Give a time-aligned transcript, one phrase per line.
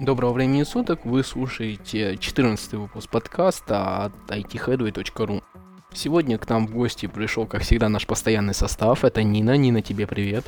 [0.00, 5.40] Доброго времени суток, вы слушаете 14 выпуск подкаста от itheadway.ru.
[5.92, 9.04] Сегодня к нам в гости пришел, как всегда, наш постоянный состав.
[9.04, 9.56] Это Нина.
[9.56, 10.46] Нина, тебе привет.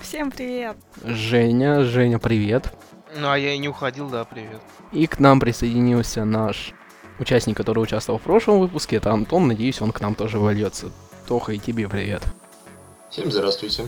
[0.00, 0.78] Всем привет.
[1.04, 1.84] Женя.
[1.84, 2.72] Женя, привет.
[3.14, 4.62] Ну, а я и не уходил, да, привет.
[4.92, 6.72] И к нам присоединился наш
[7.18, 8.96] участник, который участвовал в прошлом выпуске.
[8.96, 9.46] Это Антон.
[9.46, 10.90] Надеюсь, он к нам тоже вольется.
[11.28, 12.22] Тоха, и тебе привет.
[13.10, 13.84] Всем здравствуйте.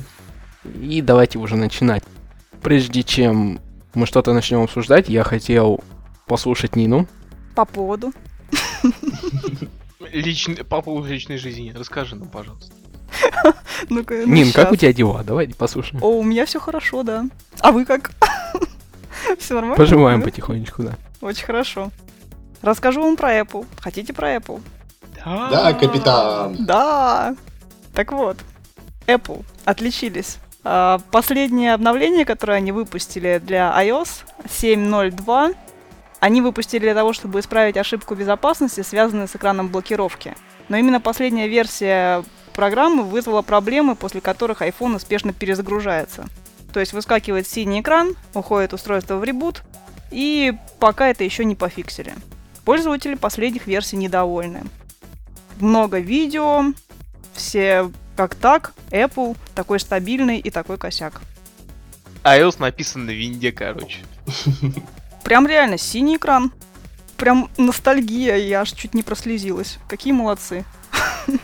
[0.65, 2.05] И давайте уже начинать.
[2.61, 3.61] Прежде чем
[3.97, 5.81] мы что-то начнем обсуждать, я хотел
[6.27, 7.09] послушать Нину.
[7.55, 8.13] По поводу.
[10.13, 11.73] Личный, по поводу личной жизни.
[11.77, 12.73] Расскажи нам, пожалуйста.
[13.89, 15.23] Ну Нин, как у тебя дела?
[15.23, 16.03] Давайте послушаем.
[16.03, 17.27] О, у меня все хорошо, да.
[17.61, 18.13] А вы как?
[19.39, 19.77] Все нормально?
[19.77, 20.25] Поживаем Да?
[20.27, 20.97] потихонечку, да.
[21.21, 21.91] Очень хорошо.
[22.63, 23.67] Расскажу вам про Apple.
[23.81, 24.61] Хотите про Apple?
[25.25, 26.57] Да, капитан.
[26.65, 27.37] Да.
[27.95, 28.39] Так вот,
[29.07, 30.39] Apple отличились.
[30.69, 35.55] А, Последнее обновление, которое они выпустили для iOS 7.02,
[36.19, 40.35] они выпустили для того, чтобы исправить ошибку безопасности, связанную с экраном блокировки.
[40.69, 46.27] Но именно последняя версия программы вызвала проблемы, после которых iPhone успешно перезагружается.
[46.73, 49.63] То есть выскакивает синий экран, уходит устройство в ребут,
[50.11, 52.13] и пока это еще не пофиксили.
[52.65, 54.65] Пользователи последних версий недовольны.
[55.61, 56.65] Много видео,
[57.35, 61.21] все как так, Apple такой стабильный и такой косяк.
[62.25, 63.99] iOS написан на винде, короче.
[65.23, 66.53] Прям реально синий экран.
[67.17, 69.79] Прям ностальгия, я аж чуть не прослезилась.
[69.89, 70.65] Какие молодцы.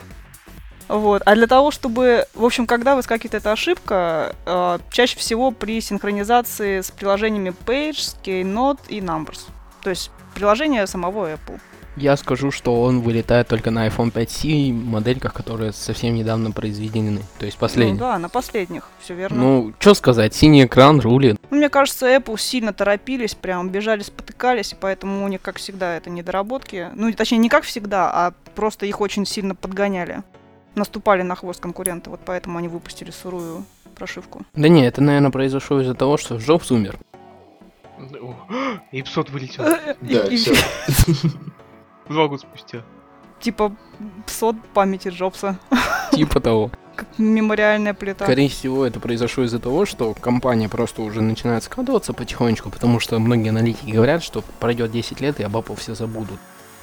[0.89, 1.23] Вот.
[1.25, 6.81] А для того, чтобы, в общем, когда выскакивает эта ошибка, э, чаще всего при синхронизации
[6.81, 9.47] с приложениями Page, Keynote и Numbers.
[9.81, 11.59] То есть приложение самого Apple.
[11.95, 17.21] Я скажу, что он вылетает только на iPhone 5C модельках, которые совсем недавно произведены.
[17.37, 17.99] То есть Ну последний.
[17.99, 19.37] да, на последних, все верно.
[19.37, 21.37] Ну, что сказать, синий экран рулит.
[21.51, 25.95] Ну, мне кажется, Apple сильно торопились, прям бежали, спотыкались, и поэтому у них, как всегда,
[25.95, 26.89] это недоработки.
[26.95, 30.23] Ну, точнее, не как всегда, а просто их очень сильно подгоняли.
[30.73, 33.65] Наступали на хвост конкурента, вот поэтому они выпустили сырую
[33.95, 34.41] прошивку.
[34.55, 36.97] Да не, это, наверное, произошло из-за того, что Джобс умер.
[37.99, 38.33] О,
[38.91, 39.63] И 500 вылетел.
[40.01, 40.55] Да, и- все.
[42.09, 42.81] Два года спустя.
[43.39, 43.75] Типа
[44.27, 45.57] сот памяти Джобса,
[46.11, 46.71] Типа того.
[46.95, 48.25] как мемориальная плита.
[48.25, 53.19] Скорее всего, это произошло из-за того, что компания просто уже начинает скатываться потихонечку, потому что
[53.19, 56.39] многие аналитики говорят, что пройдет 10 лет и об Apple все забудут.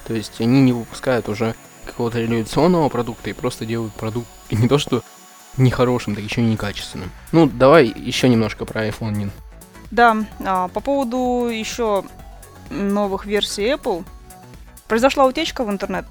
[0.07, 1.55] То есть они не выпускают уже
[1.85, 5.01] какого-то революционного продукта и просто делают продукт и не то что
[5.57, 7.11] нехорошим, так еще и некачественным.
[7.31, 9.31] Ну, давай еще немножко про iPhone, Нин.
[9.89, 12.03] Да, а, по поводу еще
[12.69, 14.05] новых версий Apple.
[14.91, 16.03] Произошла утечка в интернет,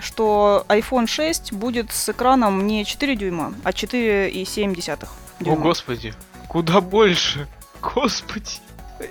[0.00, 5.08] что iPhone 6 будет с экраном не 4 дюйма, а 4,7
[5.40, 5.56] О, дюйма.
[5.56, 6.14] господи.
[6.46, 7.48] Куда больше?
[7.82, 8.60] Господи.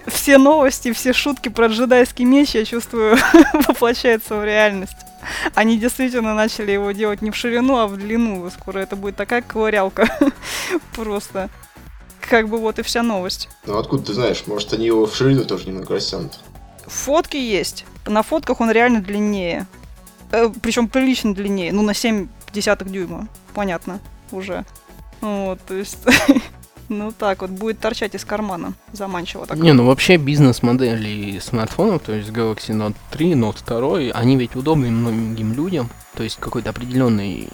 [0.08, 3.18] все новости, все шутки про джедайский меч, я чувствую,
[3.68, 4.96] воплощаются в реальность.
[5.56, 8.50] Они действительно начали его делать не в ширину, а в длину.
[8.50, 10.08] Скоро это будет такая ковырялка.
[10.96, 11.50] Просто.
[12.22, 13.50] Как бы вот и вся новость.
[13.66, 16.40] Ну откуда ты знаешь, может они его в ширину тоже немного растянут.
[16.88, 17.86] Фотки есть.
[18.06, 19.68] На фотках он реально длиннее.
[20.62, 21.72] причем прилично длиннее.
[21.72, 23.28] Ну, на 7 десятых дюйма.
[23.54, 24.00] Понятно.
[24.32, 24.66] Уже.
[25.22, 26.00] Вот, то есть...
[26.90, 28.74] Ну так вот, будет торчать из кармана.
[28.94, 29.58] Заманчиво так.
[29.58, 34.90] Не, ну вообще бизнес-модели смартфонов, то есть Galaxy Note 3, Note 2, они ведь удобны
[34.90, 37.50] многим людям, то есть какой-то определенной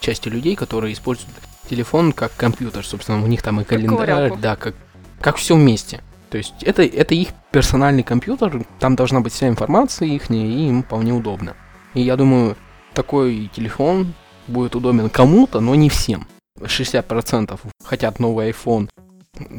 [0.00, 1.30] части людей, которые используют
[1.68, 4.74] телефон как компьютер, собственно, у них там и календарь, да, как,
[5.20, 6.02] как все вместе.
[6.34, 10.82] То есть это, это их персональный компьютер, там должна быть вся информация их, и им
[10.82, 11.54] вполне удобно.
[11.94, 12.56] И я думаю,
[12.92, 14.14] такой телефон
[14.48, 16.26] будет удобен кому-то, но не всем.
[16.58, 18.88] 60% хотят новый iPhone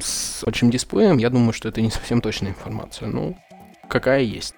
[0.02, 3.08] с большим дисплеем, я думаю, что это не совсем точная информация.
[3.08, 3.38] Ну,
[3.88, 4.54] какая есть.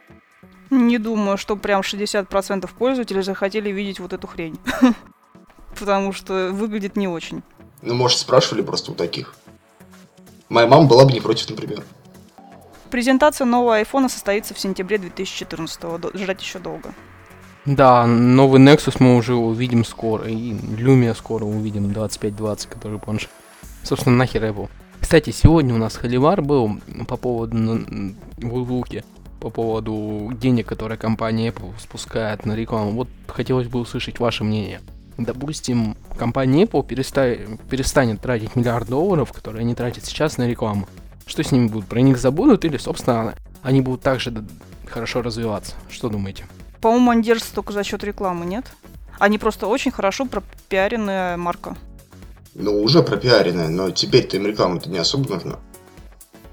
[0.71, 4.57] Не думаю, что прям 60% пользователей захотели видеть вот эту хрень.
[5.79, 7.43] Потому что выглядит не очень.
[7.83, 9.35] Ну, может, спрашивали просто у таких.
[10.49, 11.83] Моя мама была бы не против, например.
[12.89, 16.09] Презентация нового айфона состоится в сентябре 2014 года.
[16.13, 16.93] Ждать еще долго.
[17.65, 23.29] Да, новый Nexus мы уже увидим скоро, и Lumia скоро увидим 2520, который планшет.
[23.83, 24.69] Собственно, нахер Apple.
[25.01, 27.57] Кстати, сегодня у нас холивар был по поводу
[28.37, 29.03] в Луке,
[29.41, 32.91] по поводу денег, которые компания Apple спускает на рекламу.
[32.91, 34.79] Вот хотелось бы услышать ваше мнение.
[35.17, 40.87] Допустим, компания Apple переста- перестанет тратить миллиард долларов, которые они тратят сейчас на рекламу.
[41.27, 41.87] Что с ними будут?
[41.87, 44.33] Про них забудут или, собственно, они будут также
[44.87, 45.75] хорошо развиваться?
[45.89, 46.45] Что думаете?
[46.81, 48.65] По-моему, они держатся только за счет рекламы, нет?
[49.19, 51.75] Они просто очень хорошо пропиаренная марка.
[52.55, 55.59] Ну, уже пропиаренная, но теперь-то им реклама-то не особо нужна.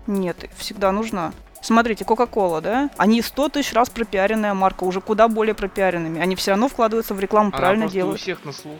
[0.07, 1.33] Нет, всегда нужна.
[1.63, 2.91] Смотрите, Coca-Cola, да?
[2.99, 6.21] Они 100 тысяч раз пропиаренная марка, уже куда более пропиаренными.
[6.21, 8.21] Они все равно вкладываются в рекламу, Она правильно просто у делают.
[8.21, 8.79] всех на слуху.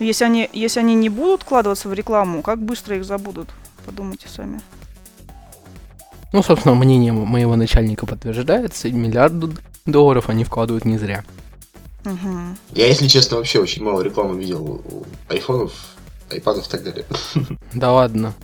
[0.00, 3.48] Если они, если они не будут вкладываться в рекламу, как быстро их забудут?
[3.88, 4.60] Подумайте сами.
[6.34, 8.90] Ну, собственно, мнение мо- моего начальника подтверждается.
[8.90, 9.32] Миллиард
[9.86, 11.24] долларов они вкладывают не зря.
[12.04, 12.58] Мгм.
[12.74, 15.72] Я, если честно, вообще очень мало рекламы видел у айфонов,
[16.30, 17.06] айпадов и так далее.
[17.72, 18.34] Да ладно.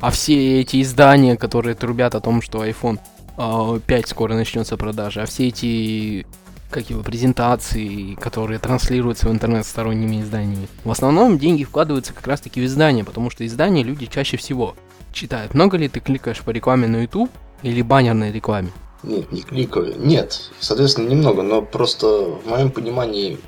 [0.00, 2.98] А все эти издания, которые трубят о том, что iPhone
[3.38, 6.26] а, 5 скоро начнется продажа, а все эти
[6.70, 10.68] как его, презентации, которые транслируются в интернет сторонними изданиями.
[10.84, 14.76] В основном деньги вкладываются как раз таки в издания, потому что издания люди чаще всего
[15.12, 15.54] читают.
[15.54, 17.30] Много ли ты кликаешь по рекламе на YouTube
[17.62, 18.70] или баннерной рекламе?
[19.02, 19.94] Нет, не кликаю.
[19.98, 23.38] Нет, соответственно, немного, но просто в моем понимании...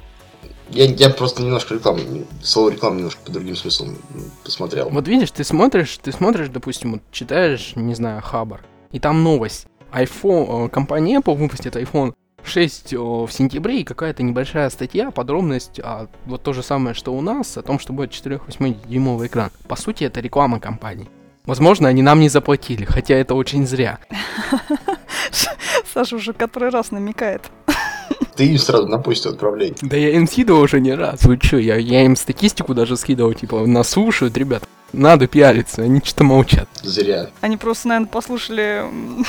[0.70, 2.00] Я, я просто немножко рекламу,
[2.42, 3.98] слово реклама немножко по другим смыслам
[4.42, 4.88] посмотрел.
[4.88, 9.66] Вот видишь, ты смотришь, ты смотришь, допустим, вот читаешь, не знаю, Хабар, и там новость.
[9.92, 15.78] iPhone, э, компания Apple выпустит iPhone 6 э, в сентябре, и какая-то небольшая статья, подробность,
[15.82, 19.50] а, вот то же самое, что у нас, о том, что будет 4,8-дюймовый экран.
[19.68, 21.08] По сути, это реклама компании.
[21.44, 23.98] Возможно, они нам не заплатили, хотя это очень зря.
[25.92, 27.50] Саша уже который раз намекает.
[28.36, 29.74] Ты им сразу на почту отправляй.
[29.82, 31.24] Да я им скидывал уже не раз.
[31.24, 34.62] Вы чё, я, я им статистику даже скидывал, типа, нас слушают, ребят.
[34.92, 36.68] Надо пиариться, они что-то молчат.
[36.82, 37.30] Зря.
[37.40, 38.84] Они просто, наверное, послушали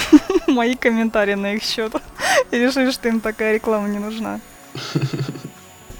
[0.47, 1.93] мои комментарии на их счет
[2.51, 4.39] и решили, что им такая реклама не нужна.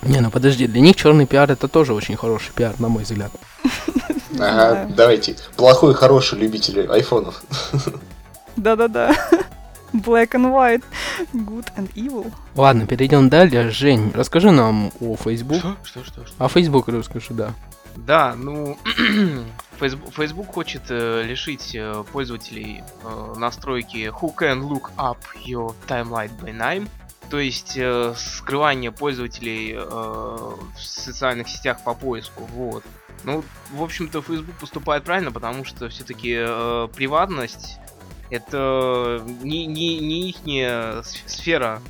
[0.04, 3.32] Не, ну подожди, для них черный пиар это тоже очень хороший пиар, на мой взгляд.
[4.40, 5.36] Ага, давайте.
[5.56, 7.44] Плохой, хороший любитель айфонов.
[8.56, 9.16] Да-да-да.
[9.94, 10.84] Black and white.
[11.34, 12.32] Good and evil.
[12.56, 13.70] Ладно, перейдем далее.
[13.70, 15.60] Жень, расскажи нам о Facebook.
[15.60, 15.78] Что?
[15.84, 16.46] Что, что, что?
[16.46, 17.54] О Facebook расскажи, да.
[17.96, 18.78] Да, ну,
[19.80, 26.32] Facebook, Facebook хочет э, лишить э, пользователей э, настройки Who can look up your timeline
[26.42, 26.90] by name,
[27.30, 32.84] то есть э, скрывание пользователей э, в социальных сетях по поиску, вот.
[33.24, 36.34] Ну, в общем-то, Facebook поступает правильно, потому что все-таки
[36.96, 37.80] приватность
[38.30, 41.82] это не, не, не их сфера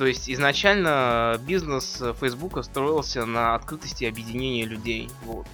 [0.00, 5.10] то есть изначально бизнес Facebook строился на открытости и объединении людей.
[5.26, 5.46] Вот.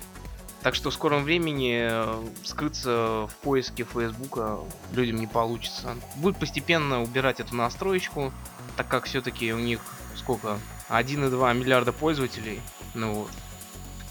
[0.63, 1.91] Так что в скором времени
[2.45, 5.97] скрыться в поиске Facebook людям не получится.
[6.15, 8.33] Будет постепенно убирать эту настроечку,
[8.77, 9.81] так как все-таки у них
[10.15, 10.61] сколько?
[10.91, 12.61] 1,2 миллиарда пользователей.
[12.95, 13.31] Ну вот.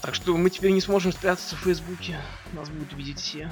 [0.06, 2.16] Так что мы теперь не сможем спрятаться в Фейсбуке.
[2.52, 3.50] Нас будут видеть все.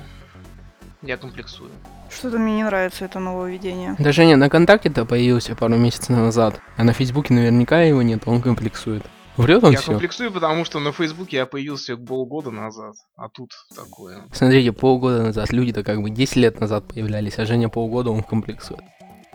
[1.03, 1.69] Я комплексую.
[2.09, 3.97] Что-то мне не нравится это нововведение.
[3.99, 8.41] Да Женя на ВКонтакте-то появился пару месяцев назад, а на Фейсбуке наверняка его нет, он
[8.41, 9.05] комплексует.
[9.37, 9.91] Врет он я все.
[9.91, 14.23] комплексую, потому что на Фейсбуке я появился полгода назад, а тут такое.
[14.33, 18.81] Смотрите, полгода назад люди-то как бы 10 лет назад появлялись, а Женя полгода он комплексует.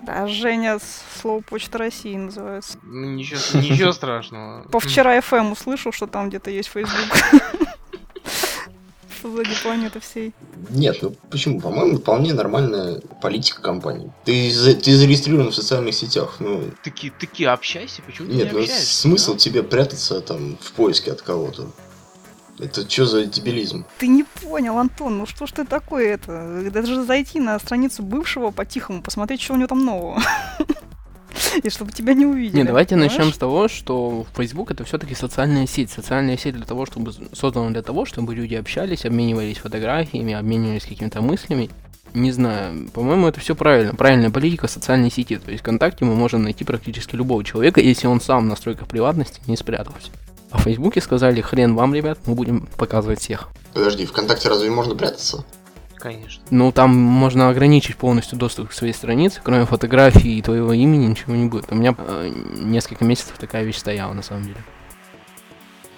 [0.03, 0.79] Да, Женя
[1.21, 2.77] слово Почта России называется.
[2.83, 4.63] Ну, ничего, ничего страшного.
[4.71, 7.17] По вчера FM услышал, что там где-то есть Facebook.
[9.21, 10.33] Сзади планеты всей.
[10.69, 11.59] Нет, ну почему?
[11.59, 14.11] По-моему, вполне нормальная политика компании.
[14.23, 16.37] Ты, ты зарегистрирован в социальных сетях.
[16.39, 18.95] Ну, Таки, таки общайся, почему ты нет, не ну общаешься?
[18.95, 19.37] смысл а?
[19.37, 21.67] тебе прятаться там в поиске от кого-то?
[22.59, 23.85] Это что за дебилизм?
[23.97, 26.69] Ты не понял, Антон, ну что ж ты такой это?
[26.71, 30.21] Даже зайти на страницу бывшего по-тихому, посмотреть, что у него там нового.
[31.63, 32.57] И чтобы тебя не увидели.
[32.57, 33.13] Не, давайте понимаешь?
[33.13, 35.89] начнем с того, что Facebook это все-таки социальная сеть.
[35.89, 41.21] Социальная сеть для того, чтобы создана для того, чтобы люди общались, обменивались фотографиями, обменивались какими-то
[41.21, 41.69] мыслями.
[42.13, 43.93] Не знаю, по-моему, это все правильно.
[43.93, 45.37] Правильная политика социальной сети.
[45.37, 49.39] То есть ВКонтакте мы можем найти практически любого человека, если он сам в настройках приватности
[49.47, 50.09] не спрятался.
[50.51, 53.49] А в Фейсбуке сказали, хрен вам, ребят, мы будем показывать всех.
[53.73, 55.45] Подожди, ВКонтакте разве можно прятаться?
[55.95, 56.41] Конечно.
[56.49, 61.35] Ну, там можно ограничить полностью доступ к своей странице, кроме фотографии и твоего имени ничего
[61.35, 61.65] не будет.
[61.71, 64.63] У меня э, несколько месяцев такая вещь стояла, на самом деле.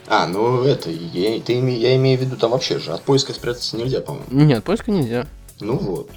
[0.08, 3.78] А, ну это, я, ты я имею в виду, там вообще же от поиска спрятаться
[3.78, 4.28] нельзя, по-моему.
[4.32, 5.28] Нет, поиска нельзя.
[5.60, 6.10] Ну вот.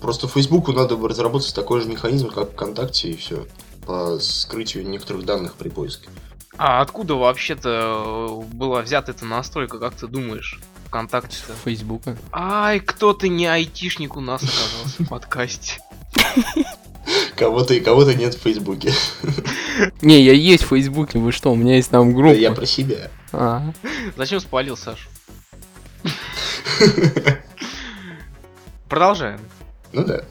[0.00, 3.46] Просто Фейсбуку надо бы разработать такой же механизм, как ВКонтакте, и все.
[3.86, 6.08] По скрытию некоторых данных при поиске.
[6.58, 10.58] А откуда вообще-то э, была взята эта настройка, как ты думаешь?
[10.86, 11.52] ВКонтакте-то.
[11.64, 12.16] Фейсбука.
[12.32, 15.80] Ай, кто-то не айтишник у нас оказался в подкасте.
[17.36, 18.92] Кого-то и кого-то нет в Фейсбуке.
[20.00, 22.34] Не, я есть в Фейсбуке, вы что, у меня есть там Да группа.
[22.34, 23.10] я про себя.
[23.32, 23.62] А,
[24.16, 25.08] Зачем спалил Сашу?
[28.88, 29.40] Продолжаем.
[29.92, 30.22] Ну да.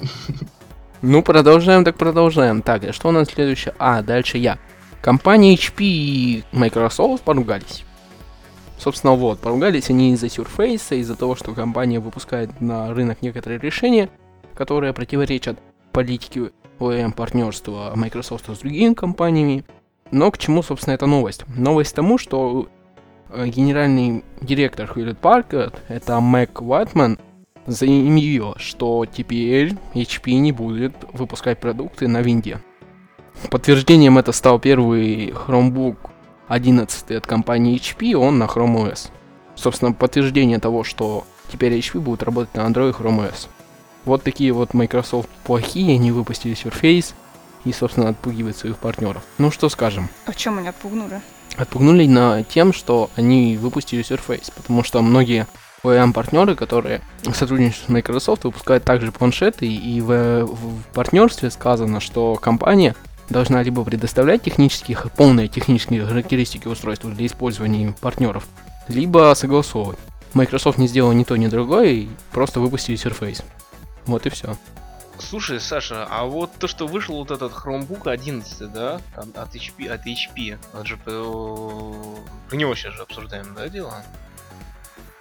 [1.01, 2.61] Ну, продолжаем, так продолжаем.
[2.61, 3.75] Так, а что у нас следующее?
[3.77, 4.57] А, дальше я.
[5.05, 7.85] Компания HP и Microsoft поругались.
[8.79, 14.09] Собственно, вот, поругались они из-за Surface, из-за того, что компания выпускает на рынок некоторые решения,
[14.55, 15.59] которые противоречат
[15.91, 19.63] политике OEM-партнерства Microsoft с другими компаниями.
[20.09, 21.45] Но к чему, собственно, эта новость?
[21.55, 22.67] Новость тому, что
[23.29, 27.19] э, генеральный директор Hewlett Packard, это Мэг Уайтман,
[27.67, 32.59] заявил, что теперь HP не будет выпускать продукты на винде.
[33.49, 35.97] Подтверждением это стал первый Chromebook
[36.47, 39.09] 11 от компании HP, он на Chrome OS.
[39.55, 43.47] Собственно, подтверждение того, что теперь HP будет работать на Android Chrome OS.
[44.05, 47.13] Вот такие вот Microsoft плохие, они выпустили Surface
[47.63, 49.23] и, собственно, отпугивают своих партнеров.
[49.37, 50.09] Ну что скажем?
[50.25, 51.21] А чем они отпугнули?
[51.57, 55.47] Отпугнули на тем, что они выпустили Surface, потому что многие
[55.83, 57.01] OEM-партнеры, которые
[57.33, 62.95] сотрудничают с Microsoft, выпускают также планшеты, и в, в партнерстве сказано, что компания
[63.29, 68.47] должна либо предоставлять технические, полные технические характеристики устройства для использования партнеров,
[68.87, 69.99] либо согласовывать.
[70.33, 73.43] Microsoft не сделал ни то, ни другое, и просто выпустили Surface.
[74.05, 74.57] Вот и все.
[75.17, 79.87] Слушай, Саша, а вот то, что вышел вот этот Chromebook 11, да, от, от HP,
[79.87, 84.03] от HP, от же, про него сейчас же обсуждаем, да, дело?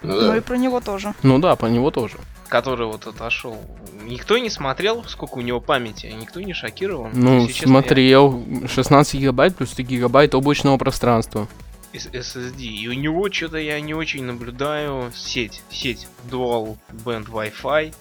[0.01, 0.37] Ну Ну да.
[0.37, 1.13] и про него тоже.
[1.23, 2.17] Ну да, по него тоже.
[2.49, 3.57] Который вот отошел.
[4.03, 7.11] Никто не смотрел, сколько у него памяти, никто не шокирован.
[7.13, 11.47] Ну, Если честно, смотрел 16 гигабайт плюс 3 гигабайт облачного пространства.
[11.93, 12.61] я- SSD.
[12.61, 15.11] И у него что-то я не очень наблюдаю.
[15.15, 17.93] Сеть, сеть, Dual Band Wi-Fi.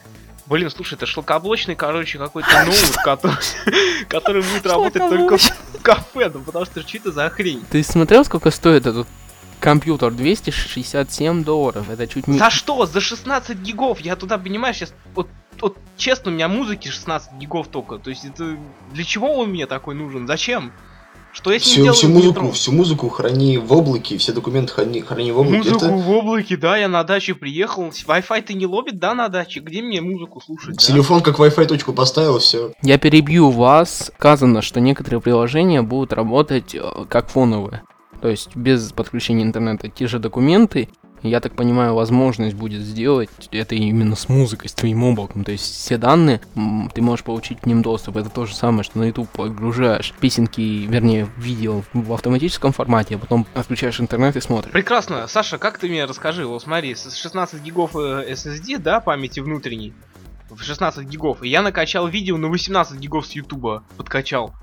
[0.46, 3.36] Блин, слушай, это шлакоблочный, короче, какой-то ноут, который,
[4.08, 7.64] который будет работать только в кафе, ну потому что что это за хрень?
[7.70, 9.06] Ты смотрел, сколько стоит этот
[9.64, 10.12] компьютер?
[10.12, 11.88] 267 долларов.
[11.88, 12.38] Это чуть не...
[12.38, 12.84] За что?
[12.84, 14.00] За 16 гигов?
[14.00, 14.94] Я туда, понимаешь, сейчас...
[15.14, 15.28] Вот,
[15.60, 17.98] вот честно, у меня музыки 16 гигов только.
[17.98, 18.58] То есть это...
[18.92, 20.26] Для чего он мне такой нужен?
[20.26, 20.72] Зачем?
[21.32, 22.52] Что я с Всю, делаю всю музыку, метро?
[22.52, 25.58] всю музыку храни в облаке, все документы храни, храни в облаке.
[25.58, 27.88] Музыку Это в облаке, да, я на дачу приехал.
[27.88, 29.58] Wi-Fi ты не ловит, да, на даче?
[29.58, 30.76] Где мне музыку слушать?
[30.76, 30.82] да?
[30.82, 32.72] телефон как Wi-Fi точку поставил, все.
[32.82, 34.12] Я перебью вас.
[34.14, 37.82] Сказано, что некоторые приложения будут работать э, как фоновые.
[38.24, 39.90] То есть без подключения интернета.
[39.90, 40.88] Те же документы,
[41.20, 45.44] я так понимаю, возможность будет сделать это именно с музыкой, с твоим облаком.
[45.44, 46.40] То есть все данные,
[46.94, 48.16] ты можешь получить к ним доступ.
[48.16, 53.18] Это то же самое, что на YouTube подгружаешь песенки, вернее, видео в автоматическом формате, а
[53.18, 54.72] потом отключаешь интернет и смотришь.
[54.72, 55.26] Прекрасно.
[55.28, 56.46] Саша, как ты мне расскажи?
[56.46, 59.92] Вот смотри, с 16 гигов э, SSD, да, памяти внутренней.
[60.48, 61.42] В 16 гигов.
[61.42, 63.84] И я накачал видео на 18 гигов с Ютуба.
[63.98, 64.54] Подкачал.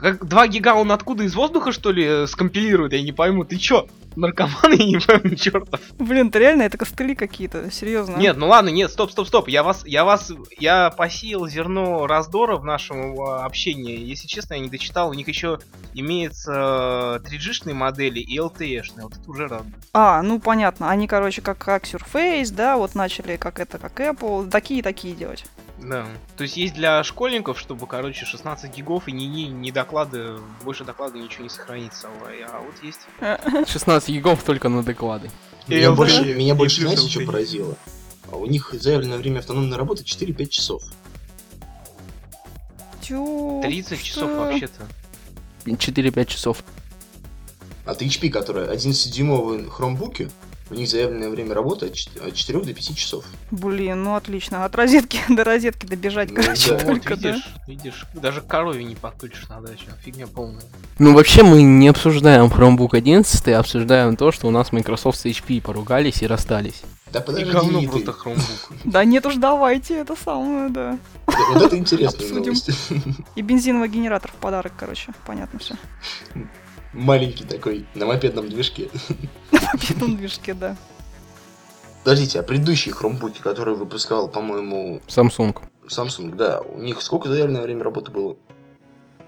[0.00, 2.92] Как 2 гига он откуда из воздуха, что ли, э, скомпилирует?
[2.92, 3.44] Я не пойму.
[3.44, 3.86] Ты чё?
[4.16, 4.72] Наркоман?
[4.72, 5.80] Я не пойму, чертов.
[5.98, 8.16] Блин, это реально, это костыли какие-то, серьезно.
[8.16, 9.48] Нет, ну ладно, нет, стоп, стоп, стоп.
[9.48, 13.98] Я вас, я вас, я посеял зерно раздора в нашем э, общении.
[13.98, 15.10] Если честно, я не дочитал.
[15.10, 15.60] У них еще
[15.94, 19.02] имеется 3G-шные модели и LTE-шные.
[19.02, 19.74] Вот это уже радует.
[19.92, 20.90] А, ну понятно.
[20.90, 25.44] Они, короче, как, как Surface, да, вот начали как это, как Apple, такие-такие делать.
[25.82, 26.06] Да.
[26.36, 30.84] То есть есть для школьников, чтобы, короче, 16 гигов и не, не, не доклады, больше
[30.84, 32.08] доклада ничего не сохранится.
[32.52, 33.00] А вот есть.
[33.68, 35.30] 16 гигов только на доклады.
[35.66, 37.76] Меня больше, и меня больше знаете, что поразило?
[38.30, 40.82] А У них заявленное время автономной работы 4-5 часов.
[43.00, 44.86] Тю, 30 часов вообще-то.
[45.64, 46.62] 4-5 часов.
[47.86, 50.30] От HP, которая 11-дюймовые хромбуки,
[50.70, 53.24] у них заявленное время работы от чет- от 4 до 5 часов.
[53.50, 54.64] Блин, ну отлично.
[54.64, 56.84] От розетки до розетки добежать, Ну короче, да.
[56.84, 57.30] Вот, только, да.
[57.30, 59.84] видишь, видишь, даже корове не подключишь на даче.
[60.04, 60.62] Фигня полная.
[60.98, 65.26] Ну, вообще, мы не обсуждаем Chromebook 11, а обсуждаем то, что у нас Microsoft с
[65.26, 66.82] HP поругались и расстались.
[67.12, 67.88] Да И подожди, говно ты.
[67.88, 68.44] просто хромбук.
[68.84, 70.96] Да нет уж, давайте, это самое, да.
[71.26, 72.44] Вот это интересная Обсудим.
[72.52, 72.70] новость.
[73.34, 75.74] И бензиновый генератор в подарок, короче, понятно все.
[76.92, 78.88] Маленький такой, на мопедном движке.
[79.52, 80.76] На питон движке, да.
[82.02, 85.56] Подождите, а предыдущие хромбуки, которые выпускал, по-моему, Samsung.
[85.86, 88.36] Samsung, да, у них сколько заявленное время работы было?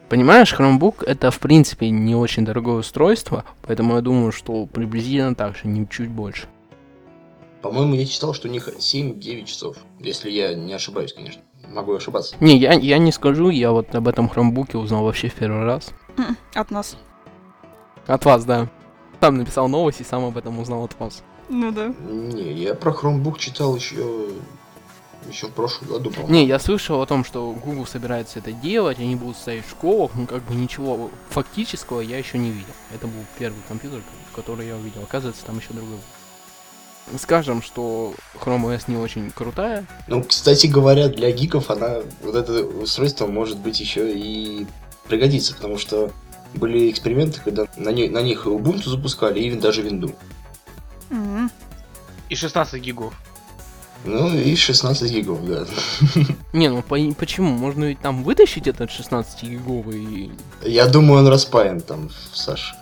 [0.09, 5.57] Понимаешь, Chromebook это в принципе не очень дорогое устройство, поэтому я думаю, что приблизительно так
[5.57, 6.49] же, не чуть больше.
[7.63, 9.77] По-моему, я читал, что у них 7-9 часов.
[10.01, 11.43] Если я не ошибаюсь, конечно.
[11.69, 12.37] Могу ошибаться.
[12.41, 15.93] Не, я, я не скажу, я вот об этом Chromebook узнал вообще в первый раз.
[16.19, 16.97] М, От нас.
[18.07, 18.69] От вас, да.
[19.21, 21.23] Сам написал новость и сам об этом узнал от вас.
[21.49, 21.95] Ну да.
[22.09, 24.29] Не, я про Chromebook читал еще
[25.29, 26.35] еще в прошлом году, по-моему.
[26.35, 30.13] Не, я слышал о том, что Google собирается это делать, они будут ставить в школах,
[30.15, 32.73] ну как бы ничего фактического я еще не видел.
[32.93, 34.03] Это был первый компьютер,
[34.35, 35.03] который я увидел.
[35.03, 37.19] Оказывается, там еще другой был.
[37.19, 39.87] Скажем, что Chrome OS не очень крутая.
[40.07, 44.67] Ну, кстати говоря, для гиков она, вот это устройство может быть еще и
[45.09, 46.13] пригодится, потому что
[46.55, 50.15] были эксперименты, когда на, не- на них Ubuntu запускали, и даже Windows.
[51.11, 51.51] М,
[52.29, 53.15] И 16 гигов.
[54.05, 55.65] Ну и 16 гигов, да.
[56.53, 57.53] Не, ну по- почему?
[57.53, 60.33] Можно ведь там вытащить этот 16-гиговый...
[60.63, 62.75] Я думаю, он распаян там, Саша.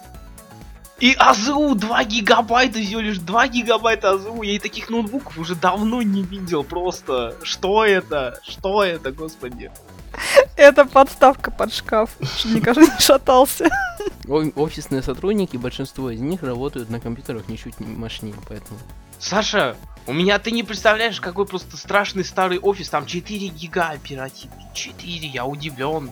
[0.99, 4.43] И АЗУ 2 гигабайта, всего лишь 2 гигабайта АЗУ.
[4.43, 6.63] Я и таких ноутбуков уже давно не видел.
[6.65, 8.39] Просто, что это?
[8.47, 9.71] Что это, господи?
[10.57, 13.69] Это подставка под шкаф, чтобы никогда не шатался.
[14.29, 18.79] О- Офисные сотрудники, большинство из них работают на компьютерах ничуть не мощнее, поэтому...
[19.19, 19.77] Саша,
[20.07, 22.89] у меня ты не представляешь, какой просто страшный старый офис.
[22.89, 24.57] Там 4 гига оперативки.
[24.73, 26.11] 4, я удивлен.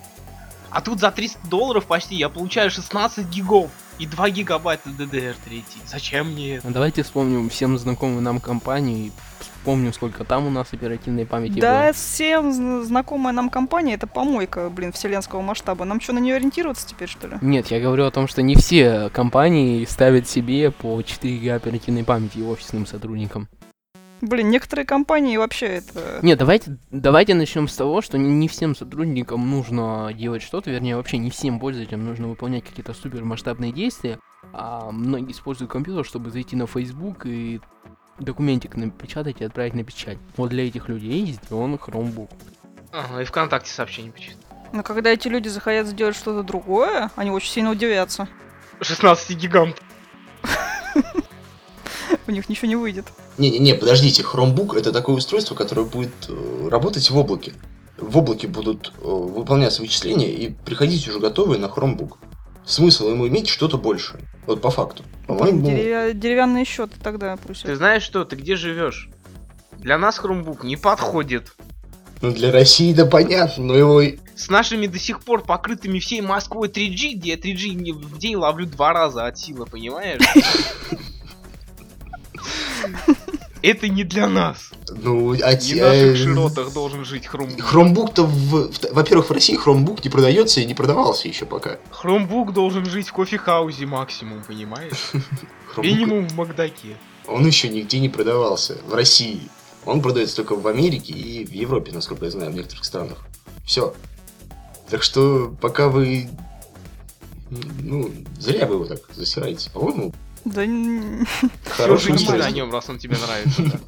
[0.71, 5.65] А тут за 300 долларов почти я получаю 16 гигов и 2 гигабайта DDR3.
[5.87, 6.69] Зачем мне это?
[6.69, 9.13] А Давайте вспомним всем знакомую нам компанию и
[9.69, 11.93] вспомним, сколько там у нас оперативной памяти Да, было.
[11.93, 15.85] всем зн- знакомая нам компания, это помойка, блин, вселенского масштаба.
[15.85, 17.35] Нам что, на нее ориентироваться теперь, что ли?
[17.43, 22.03] Нет, я говорю о том, что не все компании ставят себе по 4 ГБ оперативной
[22.03, 23.47] памяти офисным сотрудникам.
[24.23, 26.21] Блин, некоторые компании вообще это...
[26.23, 30.97] Нет, давайте, давайте начнем с того, что не- не всем сотрудникам нужно делать что-то, вернее,
[30.97, 34.19] вообще не всем пользователям нужно выполнять какие-то супер масштабные действия,
[34.55, 37.61] а многие используют компьютер, чтобы зайти на Facebook и
[38.19, 40.19] документик напечатать и отправить на печать.
[40.37, 42.31] Вот для этих людей сделан Chromebook.
[42.93, 44.37] Ага, и ВКонтакте сообщение почитать.
[44.73, 48.29] Но когда эти люди захотят сделать что-то другое, они очень сильно удивятся.
[48.81, 49.83] 16 гигант.
[52.27, 53.07] У них ничего не выйдет.
[53.39, 57.55] Не-не-не, подождите, Chromebook это такое устройство, которое будет э, работать в облаке.
[57.97, 62.17] В облаке будут э, выполняться вычисления и приходить уже готовые на Chromebook.
[62.69, 64.21] Смысл ему иметь что-то большее.
[64.47, 65.03] Вот по факту.
[65.27, 67.63] По-моему, Деревя- Деревянные счеты тогда пусть.
[67.63, 69.09] Ты знаешь что, ты где живешь?
[69.79, 71.55] Для нас Chromebook не подходит.
[72.21, 74.03] ну для России да понятно, но его...
[74.37, 78.37] С нашими до сих пор покрытыми всей Москвой 3G, где я 3G не- в день
[78.37, 80.21] ловлю два раза от силы, понимаешь?
[83.63, 84.71] Это не для нас.
[84.89, 87.59] Ну, а Не в наших э, широтах должен жить Chromebook.
[87.59, 91.79] Chromebook-то, в- в- во-первых, в России Chromebook не продается и не продавался еще пока.
[91.91, 95.11] Chromebook должен жить в кофехаузе максимум, понимаешь?
[95.77, 96.97] Минимум в Макдаке.
[97.27, 99.41] он еще нигде не продавался в России.
[99.85, 103.19] Он продается только в Америке и в Европе, насколько я знаю, в некоторых странах.
[103.65, 103.95] Все.
[104.91, 106.29] Так что пока вы...
[107.51, 109.71] Ну, зря вы его так засираете.
[109.71, 110.13] По-моему,
[110.53, 110.65] Да
[111.71, 112.51] хорошее устройство.
[112.51, 113.63] нем, раз он тебе нравится.
[113.63, 113.79] да.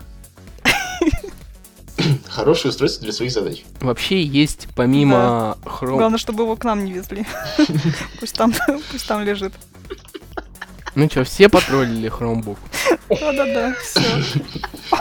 [2.29, 3.65] Хорошее устройство для своих задач.
[3.81, 5.99] Вообще есть помимо Chrome...
[5.99, 7.27] главное, чтобы его к нам не везли.
[8.21, 8.55] Пусть там,
[8.91, 9.53] пусть там лежит.
[10.95, 12.59] Ну что, все потроллили Chromebook?
[13.09, 14.01] Да-да-да, все.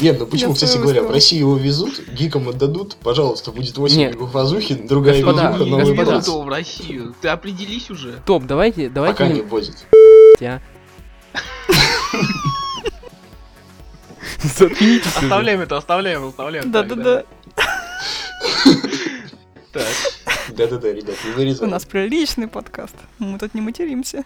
[0.00, 1.10] Нет, ну почему, Я кстати говоря, в.
[1.10, 4.12] России его везут, гикам отдадут, пожалуйста, будет 8 Нет.
[4.12, 6.38] гигов вазухи, другая Господа, везуха, Не новый господа.
[6.44, 7.14] в Россию.
[7.22, 8.20] Ты определись уже.
[8.26, 9.14] Топ, давайте, давайте...
[9.14, 10.60] Пока не- не
[14.46, 15.00] уже.
[15.16, 16.72] Оставляем это, оставляем, оставляем.
[16.72, 17.24] так, Да-да-да.
[19.72, 19.84] Так.
[20.56, 21.68] Да-да-да, ребят, не У вырезай.
[21.68, 22.94] нас приличный подкаст.
[23.18, 24.24] Мы тут не материмся.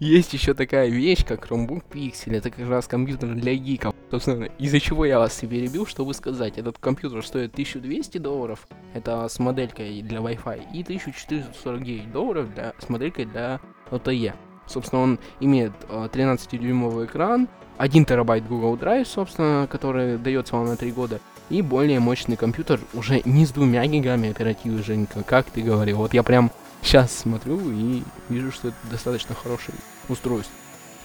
[0.00, 2.36] Есть еще такая вещь, как Chromebook Pixel.
[2.36, 3.94] Это как раз компьютер для гиков.
[4.10, 6.56] Собственно, из-за чего я вас и перебил, чтобы сказать.
[6.56, 8.68] Этот компьютер стоит 1200 долларов.
[8.94, 10.72] Это с моделькой для Wi-Fi.
[10.72, 14.34] И 1449 долларов для, с моделькой для LTE.
[14.68, 20.76] Собственно, он имеет э, 13-дюймовый экран, 1 терабайт Google Drive, собственно, который дается вам на
[20.76, 25.62] 3 года, и более мощный компьютер уже не с двумя гигами оперативы, Женька, как ты
[25.62, 25.98] говорил.
[25.98, 26.50] Вот я прям
[26.82, 29.78] сейчас смотрю и вижу, что это достаточно хорошее
[30.08, 30.54] устройство.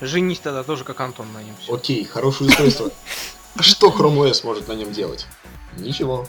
[0.02, 1.56] Женись тогда тоже, как Антон на нем.
[1.70, 2.92] Окей, хорошее устройство.
[3.60, 5.28] Что Chrome OS может на нем делать?
[5.78, 6.28] Ничего.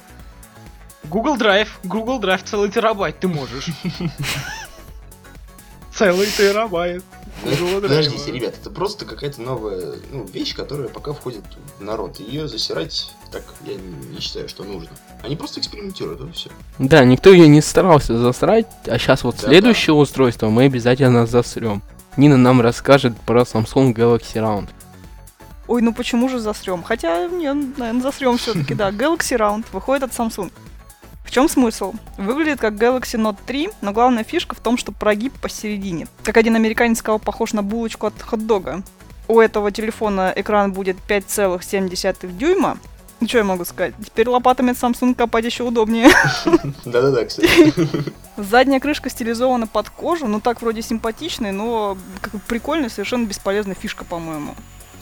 [1.05, 3.67] Google Drive, Google Drive целый терабайт ты можешь.
[5.95, 7.05] Целый терабайт.
[7.43, 11.45] Подождите, ребят, это просто какая-то новая ну, вещь, которая пока входит
[11.79, 12.21] в народ.
[12.21, 14.91] Ее засирать так я не, считаю, что нужно.
[15.23, 16.51] Они просто экспериментируют, это все.
[16.79, 19.49] Да, никто ее не старался засрать, а сейчас вот Да-да.
[19.49, 21.83] следующее устройство мы обязательно засрем.
[22.17, 24.69] Нина нам расскажет про Samsung Galaxy Round.
[25.67, 26.85] Ой, ну почему же засрем?
[26.85, 28.91] Хотя, не, наверное, засрем все-таки, да.
[28.93, 30.53] Galaxy Round выходит от Samsung.
[31.35, 31.95] В чем смысл?
[32.17, 36.07] Выглядит как Galaxy Note 3, но главная фишка в том, что прогиб посередине.
[36.23, 38.85] Как один американец сказал, похож на булочку от хот-дога.
[39.27, 42.79] У этого телефона экран будет 5,7 дюйма.
[43.19, 43.95] Ну что я могу сказать?
[44.07, 46.09] Теперь лопатами Samsung копать еще удобнее.
[46.85, 47.75] Да-да-да, кстати.
[48.37, 54.05] Задняя крышка стилизована под кожу, ну так вроде симпатичный, но как прикольная, совершенно бесполезная фишка,
[54.05, 54.55] по-моему.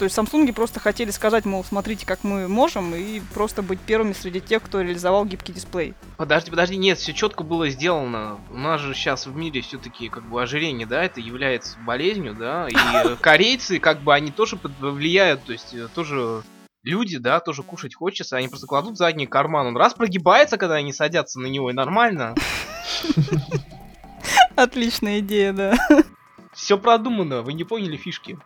[0.03, 4.11] То есть Samsung просто хотели сказать, мол, смотрите, как мы можем, и просто быть первыми
[4.11, 5.93] среди тех, кто реализовал гибкий дисплей.
[6.17, 8.37] Подожди, подожди, нет, все четко было сделано.
[8.51, 12.67] У нас же сейчас в мире все-таки как бы ожирение, да, это является болезнью, да,
[12.67, 12.75] и
[13.21, 16.43] корейцы, как бы, они тоже влияют, то есть э, тоже
[16.83, 20.91] люди, да, тоже кушать хочется, они просто кладут задний карман, он раз прогибается, когда они
[20.91, 22.35] садятся на него, и нормально.
[24.57, 25.77] Отличная идея, да.
[26.51, 28.37] Все продумано, вы не поняли фишки.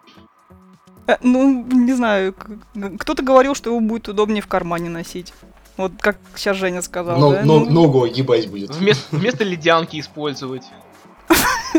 [1.08, 2.34] Э, Ну, не знаю,
[3.00, 5.34] кто-то говорил, что его будет удобнее в кармане носить.
[5.78, 7.41] Вот как сейчас Женя сказал, Но- да?
[7.46, 8.76] но- Ну, Ногу огибать будет.
[8.76, 10.63] Вместо, вместо ледянки использовать.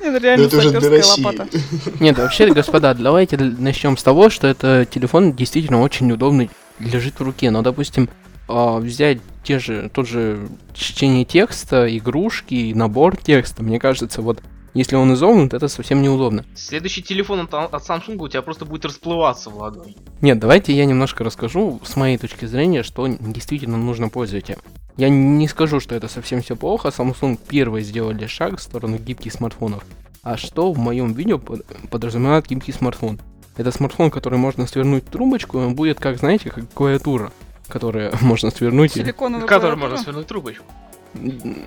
[0.00, 1.24] Это Но реально это уже для саперская России.
[1.24, 1.48] лопата.
[2.00, 7.22] Нет, вообще, господа, давайте начнем с того, что это телефон действительно очень удобный, лежит в
[7.22, 7.50] руке.
[7.50, 8.08] Но, допустим,
[8.48, 14.40] а, взять те же, тот же чтение текста, игрушки, набор текста, мне кажется, вот
[14.76, 16.44] если он изогнут, это совсем неудобно.
[16.54, 19.96] Следующий телефон от, от Samsung у тебя просто будет расплываться в ладони.
[20.20, 24.60] Нет, давайте я немножко расскажу с моей точки зрения, что действительно нужно пользователям.
[24.96, 26.88] Я не скажу, что это совсем все плохо.
[26.88, 29.84] Samsung первые сделали шаг в сторону гибких смартфонов.
[30.22, 33.20] А что в моем видео под- подразумевает гибкий смартфон?
[33.56, 37.30] Это смартфон, который можно свернуть трубочку, и он будет, как, знаете, как клавиатура,
[37.68, 38.96] которая можно свернуть.
[38.96, 40.64] и- Силиконовая Который можно свернуть трубочку.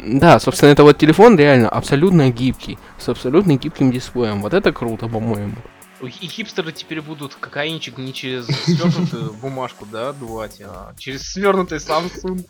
[0.06, 4.42] Да, собственно, это вот телефон реально абсолютно гибкий, с абсолютно гибким дисплеем.
[4.42, 5.56] Вот это круто, по-моему.
[6.02, 12.50] И хипстеры теперь будут кокаинчик не через свернутую бумажку, да, дувать, а через свернутый Samsung.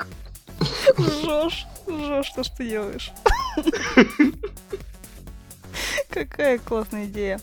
[0.98, 3.12] Жжешь, жжешь, что ж ты делаешь?
[6.10, 7.40] Какая классная идея.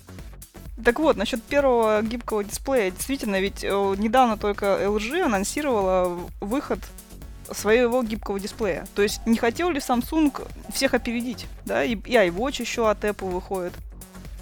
[0.84, 2.90] Так вот, насчет первого гибкого дисплея.
[2.90, 6.80] Действительно, ведь э, недавно только LG анонсировала выход
[7.52, 8.86] своего гибкого дисплея.
[8.94, 11.46] То есть не хотел ли Samsung всех опередить?
[11.64, 13.72] Да, и, и iWatch еще от Apple выходит.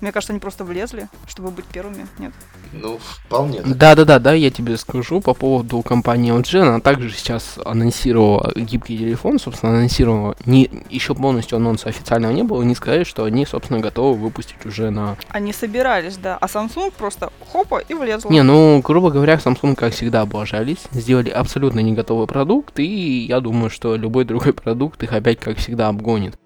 [0.04, 2.06] Мне кажется, они просто влезли, чтобы быть первыми.
[2.18, 2.34] Нет.
[2.74, 3.62] Ну, вполне.
[3.62, 6.60] Да-да-да, да, я тебе скажу по поводу компании LG.
[6.60, 10.36] Она также сейчас анонсировала гибкий телефон, собственно, анонсировала.
[10.44, 14.90] Не, еще полностью анонса официального не было, не сказали, что они, собственно, готовы выпустить уже
[14.90, 15.16] на...
[15.30, 16.36] Они собирались, да.
[16.38, 18.28] А Samsung просто хопа и влезла.
[18.28, 23.40] Не, ну, грубо говоря, Samsung, как всегда, облажались, сделали абсолютно не готовый продукт, и я
[23.40, 26.36] думаю, что любой другой продукт их опять, как всегда, обгонит.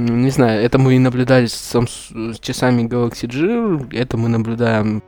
[0.00, 5.02] Не знаю, это мы и наблюдали с, с часами Galaxy Gear, это мы наблюдаем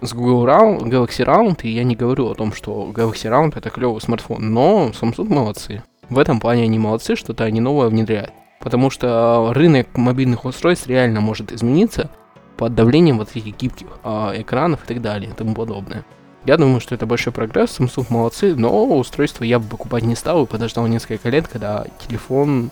[0.00, 3.68] с Google Round, Galaxy Round, и я не говорю о том, что Galaxy Round это
[3.68, 5.82] клевый смартфон, но Samsung молодцы.
[6.08, 8.32] В этом плане они молодцы, что-то они новое внедряют.
[8.60, 12.10] Потому что рынок мобильных устройств реально может измениться
[12.56, 16.04] под давлением вот этих гибких а, экранов и так далее и тому подобное.
[16.46, 20.44] Я думаю, что это большой прогресс, Samsung молодцы, но устройство я бы покупать не стал
[20.44, 22.70] и подождал несколько лет, когда телефон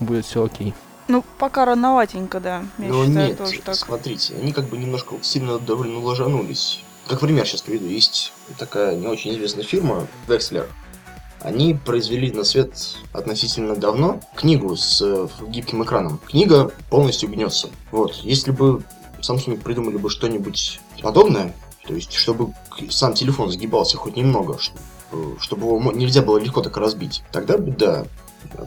[0.00, 0.74] будет все окей.
[1.08, 2.64] Ну, пока рановатенько, да.
[2.78, 3.74] Я Но считаю, нет, тоже так.
[3.74, 6.80] смотрите, они как бы немножко сильно довольно ложанулись.
[7.08, 10.66] Как пример сейчас приведу, есть такая не очень известная фирма, Wexler.
[11.40, 16.20] Они произвели на свет относительно давно книгу с э, гибким экраном.
[16.26, 17.70] Книга полностью гнется.
[17.92, 18.82] Вот, если бы
[19.20, 21.54] Samsung придумали бы что-нибудь подобное,
[21.86, 22.52] то есть чтобы
[22.90, 24.58] сам телефон сгибался хоть немного,
[25.12, 28.04] э, чтобы его нельзя было легко так разбить, тогда бы да,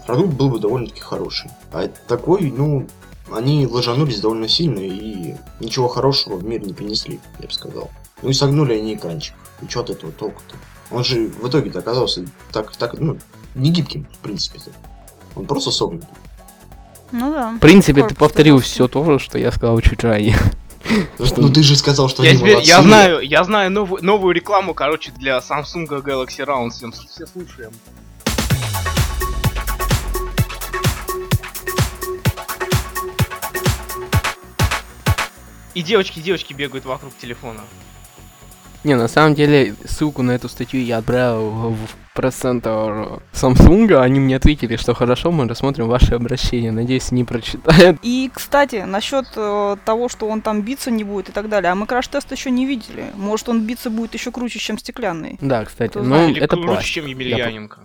[0.06, 1.50] продукт был бы довольно-таки хороший.
[1.72, 2.88] А такой, ну,
[3.32, 7.90] они ложанулись довольно сильно и ничего хорошего в мир не принесли, я бы сказал.
[8.22, 9.36] Ну и согнули они экранчик.
[9.62, 10.56] И что от этого толку-то?
[10.92, 13.18] Он же в итоге-то оказался так, так, ну,
[13.56, 14.72] не гибким, в принципе-то.
[15.36, 16.10] Он просто согнутый.
[17.12, 17.52] Ну да.
[17.52, 18.72] В принципе, ты повторил просто.
[18.72, 20.38] все то, что я сказал чуть ранее.
[21.20, 22.68] Ну ты же сказал, что Я, молодцы.
[22.68, 26.72] я знаю, я знаю новую, новую рекламу, короче, для Samsung Galaxy Round.
[26.72, 27.72] Всем, все слушаем.
[35.74, 37.62] И девочки, девочки бегают вокруг телефона.
[38.84, 41.78] Не, на самом деле, ссылку на эту статью я отправил в
[42.16, 46.72] пресс-центр Samsung, они мне ответили, что хорошо, мы рассмотрим ваше обращение.
[46.72, 48.00] Надеюсь, не прочитают.
[48.02, 51.76] И, кстати, насчет э, того, что он там биться не будет и так далее, а
[51.76, 53.06] мы краш-тест еще не видели.
[53.16, 55.38] Может, он биться будет еще круче, чем стеклянный.
[55.42, 56.94] Да, кстати, ну, это круче, пластик.
[56.94, 57.80] чем Емельяненко.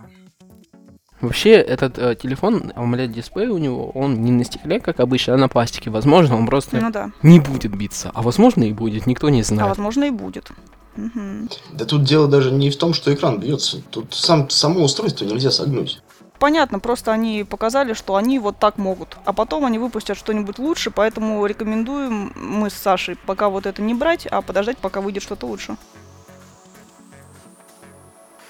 [1.21, 5.47] Вообще, этот э, телефон, AMOLED-дисплей у него, он не на стекле, как обычно, а на
[5.47, 5.89] пластике.
[5.89, 7.11] Возможно, он просто Ну да.
[7.23, 9.69] не будет биться, а возможно и будет, никто не А знает.
[9.69, 10.51] возможно и будет.
[10.95, 11.49] Мгм.
[11.73, 13.81] Да тут дело даже не в том, что экран бьется.
[13.89, 16.01] Тут сам, само устройство нельзя согнуть.
[16.39, 19.17] Понятно, просто они показали, что они вот так могут.
[19.25, 23.95] А потом они выпустят что-нибудь лучше, поэтому рекомендуем мы с Сашей пока вот это не
[23.95, 25.77] брать, а подождать, пока выйдет что-то лучше.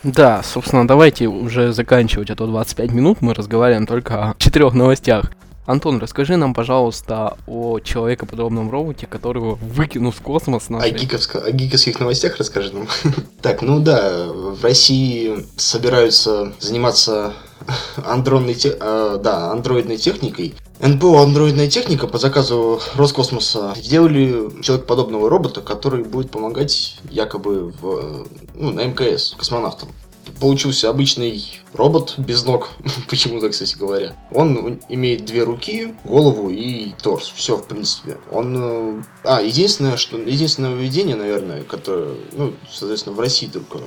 [0.08, 5.34] Да, собственно, давайте уже заканчивать, а то 25 минут мы разговариваем только о четырех новостях.
[5.68, 10.92] Антон, расскажи нам, пожалуйста, о человекоподобном роботе, которого выкинул в космос О, наши...
[10.92, 12.88] гиковско- о гиковских новостях расскажи нам.
[13.42, 17.34] так, ну да, в России собираются заниматься
[18.06, 20.56] андроидной, те- э, да, андроидной техникой.
[20.80, 28.72] НПО «Андроидная техника» по заказу Роскосмоса сделали человекоподобного робота, который будет помогать якобы в, ну,
[28.72, 29.90] на МКС космонавтам.
[30.40, 32.70] Получился обычный робот без ног,
[33.10, 34.16] почему-то, кстати говоря.
[34.32, 37.32] Он имеет две руки, голову и торс.
[37.36, 38.18] Все, в принципе.
[38.32, 38.56] Он...
[38.58, 40.18] э, А, единственное, что...
[40.18, 43.80] Единственное введение, наверное, которое, ну, соответственно, в России только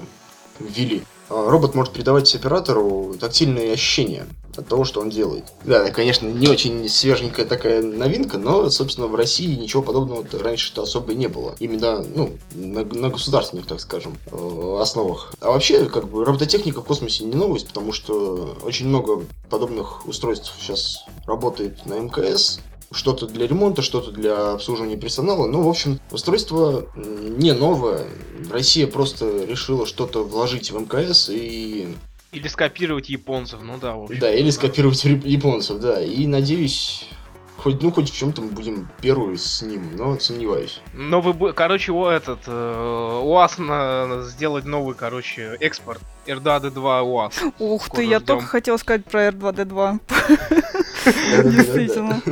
[0.59, 1.03] ввели.
[1.29, 4.26] А, Робот может передавать оператору тактильные ощущения
[4.57, 5.45] от того, что он делает.
[5.65, 11.15] Да, конечно, не очень свеженькая такая новинка, но, собственно, в России ничего подобного раньше-то особо
[11.15, 11.55] не было.
[11.59, 15.33] Именно, ну, на, на государственных, так скажем, э, основах.
[15.41, 20.53] А вообще, как бы, робототехника в космосе не новость, потому что очень много подобных устройств
[20.61, 22.61] сейчас работает на МКС,
[22.93, 25.47] что-то для ремонта, что-то для обслуживания персонала.
[25.47, 28.07] Ну, в общем, устройство не новое.
[28.51, 31.95] Россия просто решила что-то вложить в МКС и...
[32.33, 34.21] Или скопировать японцев, ну да, в общем.
[34.21, 36.01] Да, или скопировать японцев, да.
[36.01, 37.09] И надеюсь,
[37.57, 40.81] хоть, ну, хоть в чем-то мы будем первые с ним, но сомневаюсь.
[40.95, 46.01] Но вы, короче, о, этот, э, УАЗ на, сделать новый, короче, экспорт.
[46.27, 47.35] R2D2 УАЗ.
[47.59, 50.01] Ух Скоро ты, я только хотел сказать про R2D2.
[50.09, 51.51] Да-да-да-да.
[51.51, 52.23] Действительно.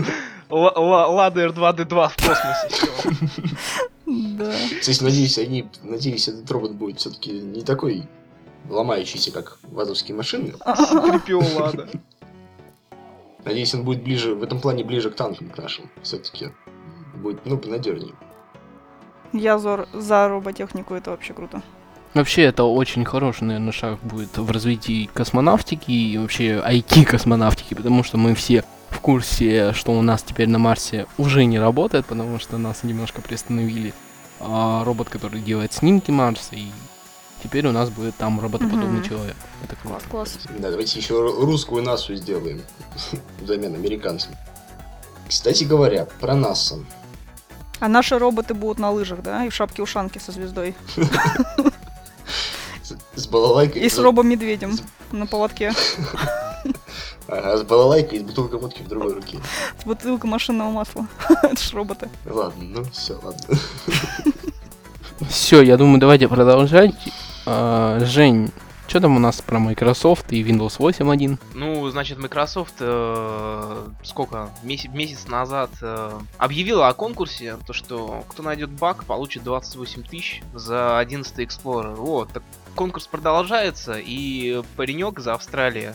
[0.49, 3.57] Лада R2D2 в космосе.
[4.07, 4.53] Да.
[4.81, 8.09] Кстати, надеюсь, они, надеюсь, этот робот будет все-таки не такой
[8.69, 10.55] ломающийся, как вазовские машины.
[10.67, 11.89] Трипио Лада.
[13.45, 16.51] Надеюсь, он будет ближе, в этом плане ближе к танкам к нашим, все-таки.
[17.15, 18.15] Будет, ну, понадежнее.
[19.33, 21.63] Я за, за роботехнику, это вообще круто.
[22.15, 28.17] Вообще, это очень хороший, наверное, шаг будет в развитии космонавтики и вообще IT-космонавтики, потому что
[28.17, 32.57] мы все в курсе, что у нас теперь на Марсе уже не работает, потому что
[32.57, 33.93] нас немножко приостановили
[34.41, 36.67] а, робот, который делает снимки Марса, и
[37.43, 39.09] теперь у нас будет там роботоподобный Мгм.
[39.09, 39.37] человек.
[39.65, 40.01] Это круто.
[40.11, 40.39] Класс.
[40.59, 42.63] Да, давайте еще ру- русскую НАСУ сделаем
[43.41, 44.33] взамен американцам.
[45.29, 46.77] Кстати говоря, про НАСА.
[47.81, 49.45] А наши роботы будут на лыжах, да?
[49.45, 50.75] И в шапке-ушанке со звездой.
[52.83, 53.83] С, с балалайкой.
[53.83, 54.77] И с робом-медведем
[55.13, 55.73] на поводке.
[57.31, 59.39] Ага, с балалайкой и с бутылкой водки в другой руке.
[59.79, 61.07] С бутылкой машинного масла.
[61.43, 62.09] Это ж роботы.
[62.25, 63.43] Ладно, ну все, ладно.
[65.29, 66.95] Все, я думаю, давайте продолжать.
[67.51, 68.51] А, Жень,
[68.89, 71.39] что там у нас про Microsoft и Windows 8.1?
[71.55, 74.51] Ну, значит, Microsoft э, сколько?
[74.63, 80.43] Месяц, месяц назад э, объявила о конкурсе, то что кто найдет баг, получит 28 тысяч
[80.53, 81.95] за 11 Explorer.
[81.95, 82.43] Вот, так
[82.75, 85.95] конкурс продолжается, и паренек за Австралии,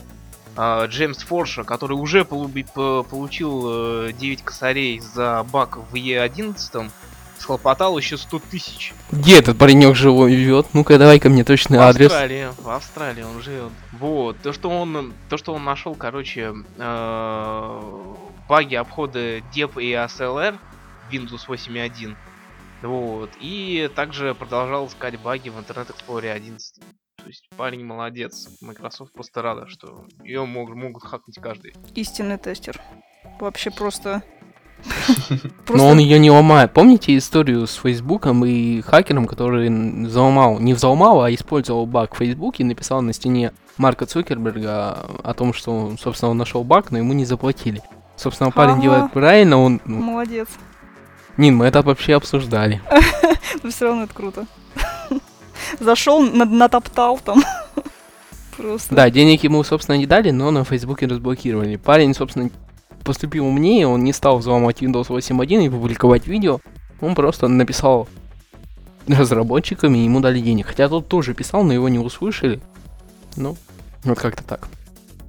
[0.57, 6.89] э, Джеймс Форша, который уже получил э, 9 косарей за баг в Е11,
[7.43, 8.93] схлопотал еще 100 тысяч.
[9.11, 10.67] Где этот паренек живет?
[10.73, 12.07] Ну-ка, давай-ка мне точный В адрес.
[12.07, 13.71] Австралии, в Австралии он живет.
[13.91, 17.81] Вот, то, что он, то, что он нашел, короче, э,
[18.47, 20.57] баги обхода DEP и ASLR
[21.11, 22.15] Windows 8.1.
[22.81, 26.81] Вот, и также продолжал искать баги в Internet Explorer 11.
[27.17, 28.49] То есть парень молодец.
[28.61, 31.73] Microsoft просто рада, что ее могут хакнуть каждый.
[31.95, 32.81] Истинный тестер.
[33.39, 34.23] Вообще просто...
[35.69, 36.73] Но он ее не ломает.
[36.73, 39.69] Помните историю с Фейсбуком и хакером, который
[40.05, 45.33] взломал, не взломал, а использовал баг в Фейсбуке и написал на стене Марка Цукерберга о
[45.33, 47.81] том, что, собственно, он нашел баг, но ему не заплатили.
[48.15, 49.81] Собственно, парень делает правильно, он...
[49.85, 50.47] ну, Молодец.
[51.37, 52.81] Нин, мы это вообще обсуждали.
[53.63, 54.45] Но все равно это круто.
[55.79, 57.41] Зашел, на- натоптал там.
[58.57, 58.93] Просто.
[58.93, 61.75] Да, денег ему, собственно, не дали, но на Фейсбуке разблокировали.
[61.75, 62.51] Парень, собственно,
[63.03, 66.59] поступил умнее, он не стал взломать Windows 8.1 и публиковать видео.
[67.01, 68.07] Он просто написал
[69.07, 70.67] разработчикам, и ему дали денег.
[70.67, 72.61] Хотя тот тоже писал, но его не услышали.
[73.35, 73.55] Ну,
[74.03, 74.67] вот как-то так.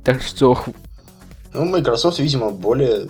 [0.04, 0.58] Так что,
[1.52, 3.08] Ну, Microsoft, видимо, более,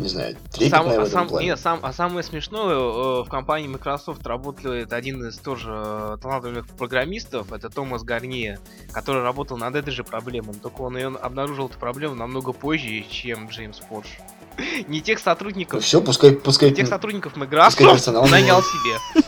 [0.00, 1.46] не знаю, трепетная Сам- в а, этом сам- плане.
[1.46, 6.66] не, сам- а самое смешное, э, в компании Microsoft работает один из тоже э, талантливых
[6.68, 8.58] программистов, это Томас Гарнье,
[8.92, 13.48] который работал над этой же проблемой, только он ее обнаружил эту проблему намного позже, чем
[13.48, 14.08] Джеймс Форш.
[14.88, 19.24] Не тех Ну сотрудников, все, пускай, пускай, не тех сотрудников Microsoft нанял себе.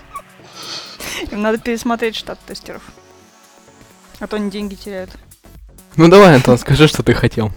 [1.31, 2.83] Им надо пересмотреть штат тестеров.
[4.19, 5.11] А то они деньги теряют.
[5.97, 7.51] ну давай, Антон, скажи, что ты хотел.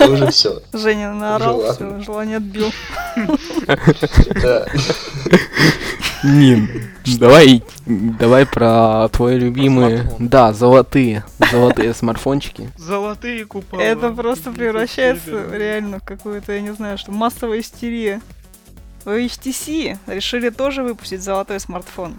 [0.00, 0.60] Уже все.
[0.72, 2.72] Женя наорал, все, желание отбил.
[6.24, 6.68] Нин,
[7.18, 12.70] давай, давай про твои любимые, да, золотые, золотые смартфончики.
[12.76, 13.80] Золотые купола.
[13.80, 18.20] Это просто превращается реально в какую-то, я не знаю, что массовая истерия.
[19.04, 22.16] В HTC решили тоже выпустить золотой смартфон.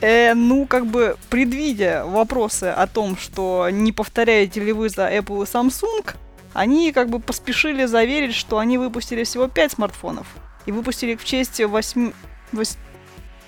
[0.00, 5.44] Э, ну, как бы, предвидя вопросы о том, что не повторяете ли вы за Apple
[5.44, 6.14] и Samsung,
[6.54, 10.26] они как бы поспешили заверить, что они выпустили всего 5 смартфонов.
[10.64, 12.12] И выпустили их в честь 8...
[12.52, 12.76] 8...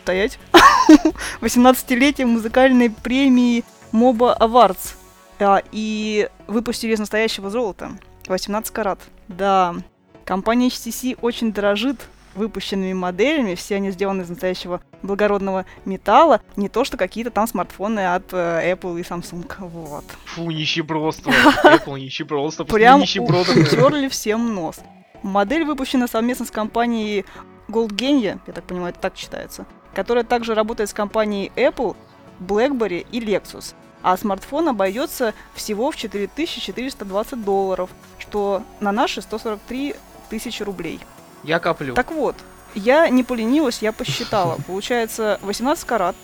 [0.02, 0.38] Стоять.
[1.40, 4.94] 18-летия музыкальной премии MOBA Awards.
[5.38, 7.92] А, и выпустили из настоящего золота.
[8.26, 9.00] 18 карат.
[9.28, 9.76] Да,
[10.24, 16.84] компания HTC очень дорожит выпущенными моделями, все они сделаны из настоящего благородного металла, не то
[16.84, 20.04] что какие-то там смартфоны от э, Apple и Samsung, вот.
[20.26, 21.30] Фу, нищебродство.
[21.64, 22.64] Apple нищебродство.
[22.64, 24.80] Прям утерли всем нос.
[25.22, 27.24] Модель выпущена совместно с компанией
[27.68, 31.96] Goldgenia, я так понимаю, это так читается, которая также работает с компанией Apple,
[32.40, 33.74] BlackBerry и Lexus.
[34.02, 39.94] А смартфон обойдется всего в 4420 долларов, что на наши 143
[40.28, 41.00] тысячи рублей.
[41.46, 41.94] Я коплю.
[41.94, 42.34] Так вот,
[42.74, 44.58] я не поленилась, я посчитала.
[44.66, 46.16] Получается 18 карат.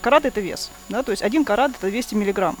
[0.00, 2.56] Карат это вес, да, то есть один карат это 200 миллиграмм.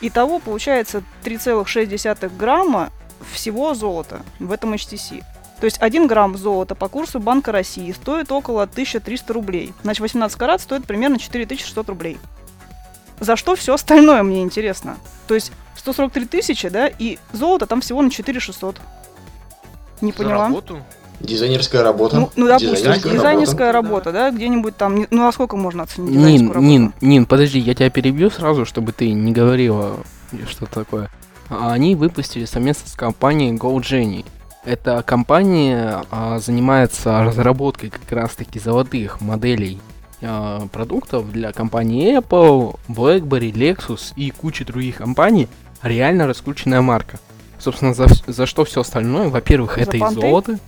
[0.00, 2.92] Итого получается 3,6 грамма
[3.32, 5.24] всего золота в этом HTC.
[5.58, 9.74] То есть 1 грамм золота по курсу Банка России стоит около 1300 рублей.
[9.82, 12.18] Значит, 18 карат стоит примерно 4600 рублей.
[13.18, 14.98] За что все остальное мне интересно?
[15.26, 18.76] То есть 143 тысячи, да, и золото там всего на 4600.
[20.02, 20.44] Не За поняла.
[20.44, 20.84] работу?
[21.20, 22.18] Дизайнерская работа.
[22.20, 24.10] Ну, ну, допустим, Дизайнерская дизайнерская, работа.
[24.10, 27.06] работа, да, где-нибудь там, ну, а сколько можно оценить Нин, дизайнерскую Нин, работу?
[27.06, 29.96] Нин, подожди, я тебя перебью сразу, чтобы ты не говорила
[30.48, 31.10] что-то такое.
[31.48, 34.24] А Они выпустили совместно с компанией GoGenie.
[34.64, 39.78] Эта компания а, занимается разработкой как раз-таки золотых моделей
[40.20, 45.48] а, продуктов для компании Apple, BlackBerry, Lexus и кучи других компаний.
[45.82, 47.18] Реально раскрученная марка.
[47.58, 49.28] Собственно, за, за что все остальное?
[49.28, 50.58] Во-первых, За это и золото.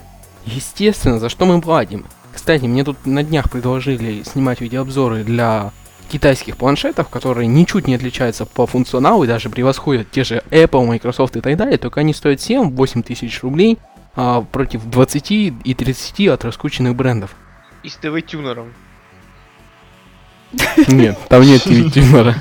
[0.46, 2.06] Естественно, за что мы платим.
[2.32, 5.72] Кстати, мне тут на днях предложили снимать видеообзоры для
[6.10, 11.36] китайских планшетов, которые ничуть не отличаются по функционалу и даже превосходят те же Apple, Microsoft
[11.36, 13.78] и так далее, только они стоят 7-8 тысяч рублей
[14.16, 17.34] а, против 20 и 30 от раскрученных брендов.
[17.82, 18.72] И с ТВ-тюнером.
[20.88, 22.36] Нет, там нет тюнера.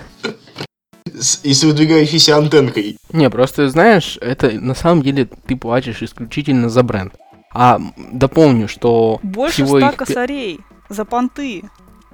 [1.19, 2.97] С- И с выдвигающейся антенкой.
[3.11, 7.13] Не, просто знаешь, это на самом деле ты платишь исключительно за бренд.
[7.59, 11.63] А дополню, что Больше всего ста их косарей за понты.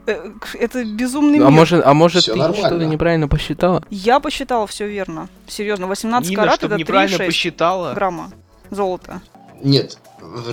[0.05, 1.49] Э, Это безумный А мир.
[1.51, 2.67] может, а может ты нормально.
[2.67, 3.83] что-то неправильно посчитала?
[3.89, 5.27] Я посчитала все верно.
[5.47, 7.93] Серьезно, 18 Нина, карат это неправильно 3,6 посчитала.
[7.93, 8.31] грамма
[8.69, 9.21] золота.
[9.61, 9.97] Нет,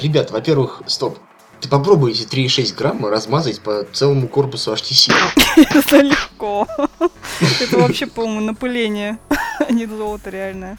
[0.00, 1.18] ребят, во-первых, стоп.
[1.60, 5.12] Ты попробуй эти 3,6 грамма размазать по целому корпусу HTC.
[5.56, 6.66] Это легко.
[7.60, 9.18] Это вообще, по-моему, напыление,
[9.60, 10.78] а не золото реальное.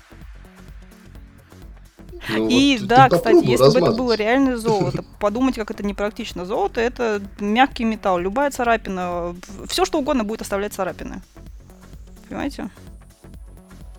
[2.30, 5.84] Ну И вот да, ты кстати, если бы это было реальное золото, подумать, как это
[5.84, 6.46] непрактично.
[6.46, 9.36] Золото это мягкий металл, любая царапина,
[9.68, 11.22] все что угодно будет оставлять царапины.
[12.30, 12.70] Понимаете?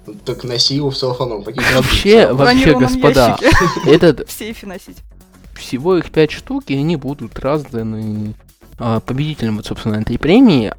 [0.06, 1.66] Ну, Так носи его в целлофановом пакете.
[1.74, 3.38] Вообще, вообще, господа,
[3.87, 4.98] этот в сейфе носить.
[5.54, 8.35] всего их пять штук, и они будут разданы
[8.78, 10.72] а, победителям, вот, собственно, этой премии.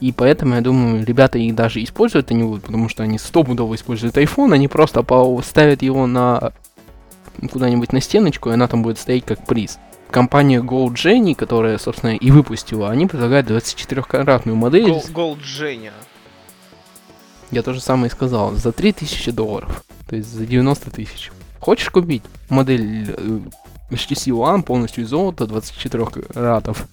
[0.00, 4.16] И поэтому, я думаю, ребята их даже использовать не будут, потому что они стопудово используют
[4.16, 6.52] iPhone, они просто поставят его на
[7.50, 9.78] куда-нибудь на стеночку, и она там будет стоять как приз.
[10.10, 15.92] Компания Gold Jenny, которая, собственно, и выпустила, они предлагают 24-каратную модель, Гол- Голд Женя.
[17.50, 21.30] я то же самое и сказал, за 3000 долларов, то есть за 90 тысяч.
[21.60, 23.40] Хочешь купить модель э,
[23.90, 26.86] HTC One полностью из золота, 24 каратов,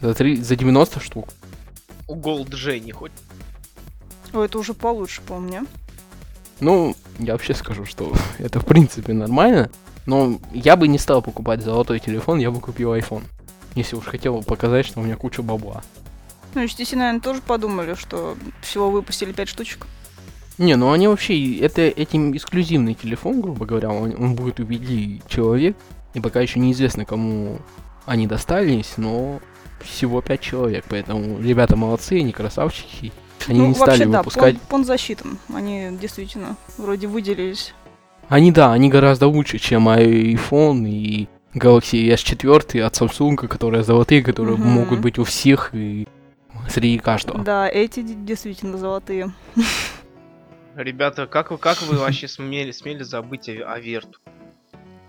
[0.00, 1.28] за, 3, за 90 штук?
[2.08, 3.12] У Голд Жени хоть.
[4.32, 5.62] О, это уже получше, по мне.
[6.62, 9.68] Ну, я вообще скажу, что это в принципе нормально,
[10.06, 13.24] но я бы не стал покупать золотой телефон, я бы купил iPhone.
[13.74, 15.82] Если уж хотел показать, что у меня куча бабла.
[16.54, 19.86] Ну, HTC, наверное, тоже подумали, что всего выпустили 5 штучек.
[20.56, 25.20] Не, ну они вообще, это этим эксклюзивный телефон, грубо говоря, он, он будет у виде
[25.26, 25.76] человек,
[26.14, 27.58] и пока еще неизвестно, кому
[28.06, 29.40] они достались, но
[29.80, 33.12] всего 5 человек, поэтому ребята молодцы, они красавчики,
[33.48, 34.54] они ну, не вообще, стали да, выпускать.
[34.60, 35.38] пон, пон засчитан.
[35.52, 37.74] Они действительно вроде выделились.
[38.28, 44.56] Они, да, они гораздо лучше, чем iPhone и Galaxy S4 от Samsung, которые золотые, которые
[44.56, 44.68] Мгм.
[44.68, 46.08] могут быть у всех и
[46.68, 47.40] среди каждого.
[47.40, 49.32] Да, эти действительно золотые.
[50.76, 54.18] Ребята, как вы, как вы вообще смели, смели забыть о, о Верту?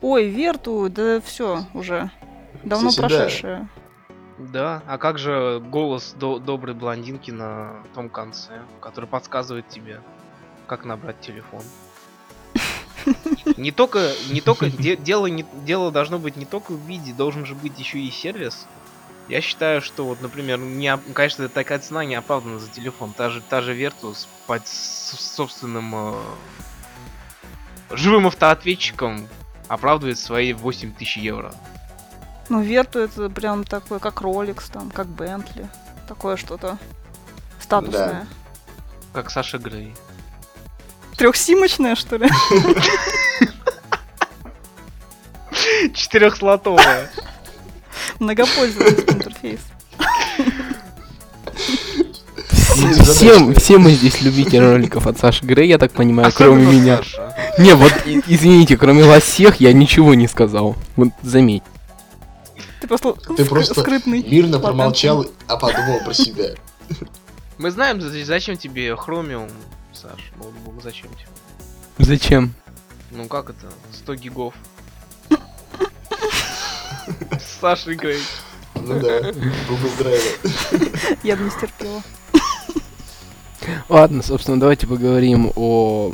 [0.02, 2.12] Ой, Верту, да все уже.
[2.64, 3.58] Давно Кстати, прошедшее.
[3.58, 3.83] Да,
[4.88, 10.02] а как же голос до- доброй блондинки на том конце, который подсказывает тебе,
[10.68, 11.62] как набрать телефон?
[13.58, 17.46] Не только, не только, де- дело, не, дело должно быть не только в виде, должен
[17.46, 18.66] же быть еще и сервис,
[19.30, 23.14] Я считаю, что вот, например, не, конечно, такая цена не оправдана за телефон.
[23.14, 26.14] Та же, та же Virtus под собственным э,
[27.92, 29.28] живым автоответчиком
[29.68, 31.54] оправдывает свои 8000 евро.
[32.50, 35.68] Ну, Верту это прям такое, как Rolex, там, как Бентли.
[36.08, 36.78] Такое что-то
[37.60, 38.28] статусное.
[39.14, 39.94] Как Саша Грей.
[41.18, 42.30] Трехсимочное, что ли?
[45.94, 47.10] Четырехслотовая.
[48.20, 49.60] Многопользовательский интерфейс.
[53.04, 56.98] Всем, все мы здесь любители роликов от Саши Грей, я так понимаю, кроме Особенно меня.
[56.98, 57.36] Саша.
[57.60, 60.76] Не, вот извините, кроме вас всех я ничего не сказал.
[60.96, 61.64] Вот заметь.
[62.84, 64.18] Ты просто, Ты ск- просто скрытный.
[64.22, 64.60] Мирно латентный.
[64.60, 66.50] промолчал, а подумал про себя.
[67.58, 69.50] Мы знаем, за- зачем тебе Chromium,
[69.94, 71.28] Саш, ноутбук, зачем тебе?
[72.00, 72.54] Зачем?
[73.12, 73.72] Ну как это?
[73.94, 74.54] 100 гигов.
[77.62, 78.20] Саша Грей.
[78.76, 81.18] Ну да, Google Drive.
[81.24, 82.02] Я бы не стерпела.
[83.88, 86.12] Ладно, собственно, давайте поговорим о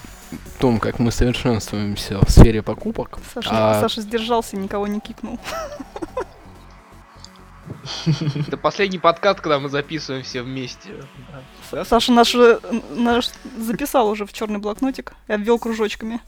[0.59, 3.17] том, как мы совершенствуемся в сфере покупок.
[3.33, 5.39] Саша, А- Саша сдержался, никого не кикнул.
[8.47, 10.89] Это последний подкаст, когда мы записываем все вместе.
[11.85, 12.59] Саша наш, э,
[12.91, 16.21] наш записал уже в черный блокнотик и обвел кружочками.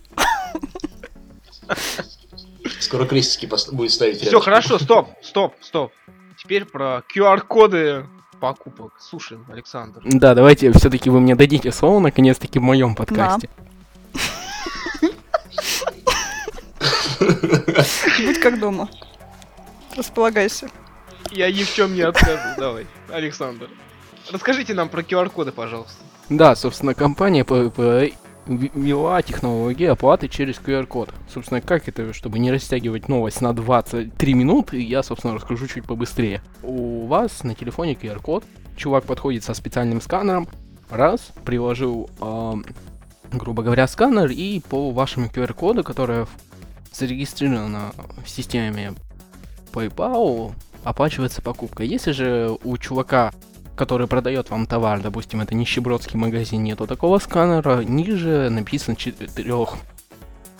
[2.80, 5.91] Скоро крестики будет ставить Все, хорошо, стоп, стоп, стоп.
[6.38, 8.05] Теперь про QR-коды
[8.39, 8.93] покупок.
[8.99, 10.01] Слушай, Александр.
[10.03, 13.49] Да, давайте все-таки вы мне дадите слово наконец-таки в моем подкасте.
[17.20, 18.89] Будь как дома.
[19.95, 20.70] Располагайся.
[21.30, 22.41] Я ни в чем не откажу.
[22.57, 23.69] Давай, Александр.
[24.32, 26.03] Расскажите нам про QR-коды, пожалуйста.
[26.30, 27.45] Да, собственно, компания
[28.47, 31.13] ввела технологию оплаты через QR-код.
[31.32, 36.41] Собственно, как это, чтобы не растягивать новость на 23 минуты, я, собственно, расскажу чуть побыстрее.
[36.63, 38.43] У вас на телефоне QR-код,
[38.76, 40.47] чувак подходит со специальным сканером,
[40.89, 42.65] раз, приложил, ам,
[43.32, 46.28] грубо говоря, сканер, и по вашему QR-коду, которое
[46.91, 47.93] зарегистрировано
[48.26, 48.93] в системе
[49.72, 50.53] PayPal,
[50.84, 51.84] оплачивается покупка.
[51.84, 53.32] Если же у чувака
[53.75, 59.75] который продает вам товар, допустим, это нищебродский магазин, нету такого сканера, ниже написан четырех,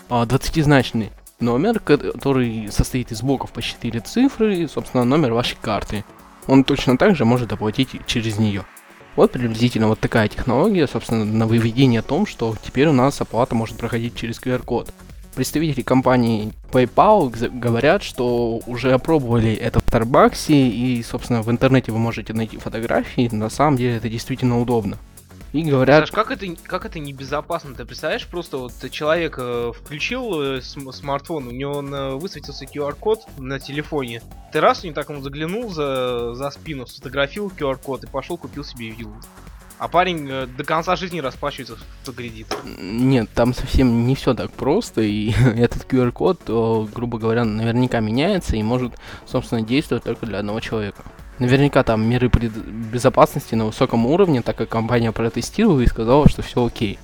[0.08, 6.04] а, 20-значный номер, который состоит из блоков по 4 цифры, и, собственно, номер вашей карты.
[6.46, 8.64] Он точно так же может оплатить через нее.
[9.14, 13.54] Вот приблизительно вот такая технология, собственно, на выведение о том, что теперь у нас оплата
[13.54, 14.92] может проходить через QR-код.
[15.34, 21.98] Представители компании PayPal говорят, что уже опробовали это в Starbucks, и, собственно, в интернете вы
[21.98, 24.98] можете найти фотографии, на самом деле это действительно удобно.
[25.52, 27.74] И говорят, Саш, как это, как это небезопасно?
[27.74, 33.26] Ты представляешь, просто вот человек э, включил э, см- смартфон, у него на- высветился QR-код
[33.36, 34.22] на телефоне.
[34.50, 38.88] Ты раз, не так он заглянул за, за спину, сфотографировал QR-код и пошел купил себе
[38.90, 39.14] виллу.
[39.82, 42.46] А парень э, до конца жизни расплачивается за кредит.
[42.78, 46.42] Нет, там совсем не все так просто, и этот QR-код,
[46.94, 48.92] грубо говоря, наверняка меняется и может,
[49.26, 51.02] собственно, действовать только для одного человека.
[51.40, 56.42] Наверняка там меры пред- безопасности на высоком уровне, так как компания протестировала и сказала, что
[56.42, 57.00] все окей.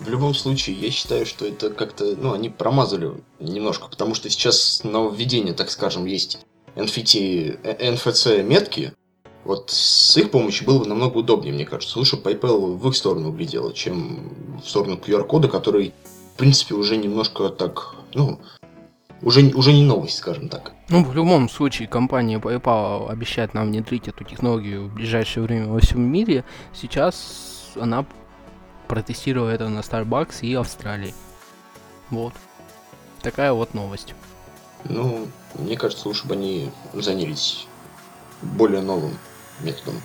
[0.00, 4.82] В любом случае, я считаю, что это как-то, ну, они промазали немножко, потому что сейчас
[4.82, 6.40] нововведение, так скажем, есть
[6.74, 8.92] NFT, NFC метки.
[9.48, 11.98] Вот с их помощью было бы намного удобнее, мне кажется.
[11.98, 15.94] Лучше PayPal в их сторону глядела, чем в сторону QR-кода, который,
[16.34, 18.38] в принципе, уже немножко так, ну,
[19.22, 20.72] уже, уже не новость, скажем так.
[20.90, 25.80] Ну, в любом случае, компания PayPal обещает нам внедрить эту технологию в ближайшее время во
[25.80, 26.44] всем мире.
[26.74, 28.04] Сейчас она
[28.86, 31.14] протестировала это на Starbucks и Австралии.
[32.10, 32.34] Вот.
[33.22, 34.14] Такая вот новость.
[34.84, 37.66] Ну, мне кажется, лучше бы они занялись
[38.42, 39.12] более новым
[39.60, 40.00] методом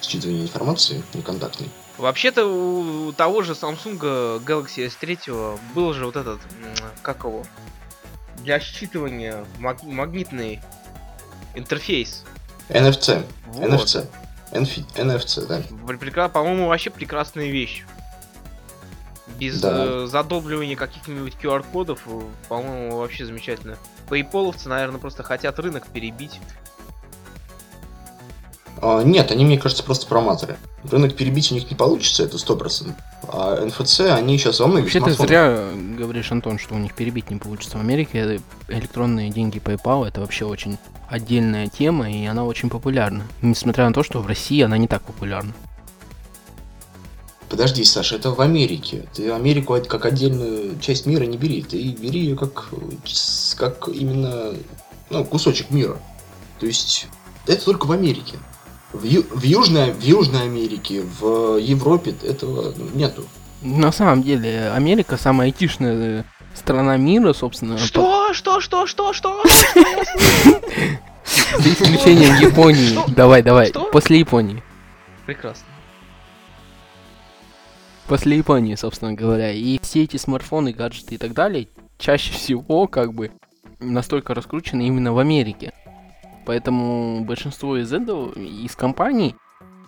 [0.00, 1.70] считывания информации, неконтактной.
[1.98, 3.98] Вообще-то у того же Samsung
[4.44, 6.40] Galaxy S3 был же вот этот,
[7.02, 7.44] как его,
[8.38, 10.60] для считывания маг- магнитный
[11.54, 12.24] интерфейс.
[12.68, 13.70] NFC, Вот.
[13.70, 14.06] NFC,
[14.52, 15.62] NF NFC, да.
[15.86, 17.84] Пр- прекра- По-моему, вообще прекрасная вещь.
[19.38, 19.84] Без Да.
[19.86, 23.76] э, задолбливания каких-нибудь QR-кодов, э, по-моему, вообще замечательно.
[24.08, 26.40] Пейполовцы, наверное, просто хотят рынок перебить.
[28.82, 30.56] А, нет, они, мне кажется, просто промазали.
[30.84, 32.92] Рынок перебить у них не получится, это 100%.
[33.28, 35.68] А NFC, они сейчас во многих Вообще ты зря
[35.98, 37.78] говоришь, Антон, что у них перебить не получится.
[37.78, 43.24] В Америке электронные деньги PayPal это вообще очень отдельная тема, и она очень популярна.
[43.42, 45.52] Несмотря на то, что в России она не так популярна.
[47.48, 49.06] Подожди, Саша, это в Америке.
[49.14, 51.62] Ты Америку как отдельную часть мира не бери.
[51.62, 52.70] Ты бери ее как,
[53.56, 54.52] как именно
[55.10, 55.96] ну, кусочек мира.
[56.58, 57.06] То есть
[57.46, 58.36] это только в Америке.
[58.92, 63.24] В, Ю- в, Южной, в Южной Америке, в Европе этого ну, нету.
[63.62, 66.24] На самом деле, Америка самая айтишная
[66.54, 67.78] страна мира, собственно.
[67.78, 68.32] Что?
[68.32, 68.60] Что?
[68.60, 68.86] Что?
[68.86, 69.12] Что?
[69.12, 69.42] Что?
[69.42, 69.48] по-
[71.60, 72.92] За исключением Японии.
[72.92, 73.04] Что?
[73.08, 73.68] Давай, давай.
[73.68, 73.84] Что?
[73.90, 74.62] После Японии.
[75.26, 75.64] Прекрасно.
[78.06, 79.50] После Японии, собственно говоря.
[79.52, 81.66] И все эти смартфоны, гаджеты и так далее,
[81.98, 83.32] чаще всего, как бы,
[83.80, 85.72] настолько раскручены именно в Америке.
[86.46, 89.34] Поэтому большинство из этого, из компаний,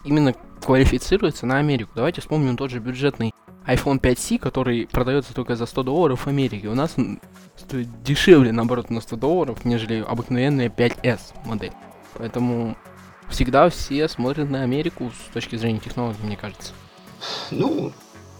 [0.04, 1.92] именно квалифицируется на Америку.
[1.94, 3.32] Давайте вспомним тот же бюджетный
[3.66, 6.68] iPhone 5C, который продается только за 100 долларов в Америке.
[6.68, 6.96] У нас
[7.56, 11.72] стоит дешевле, наоборот, на 100 долларов, нежели обыкновенная 5S модель.
[12.14, 12.76] Поэтому
[13.28, 16.72] всегда все смотрят на Америку с точки зрения технологий, мне кажется.
[17.50, 17.92] Ну,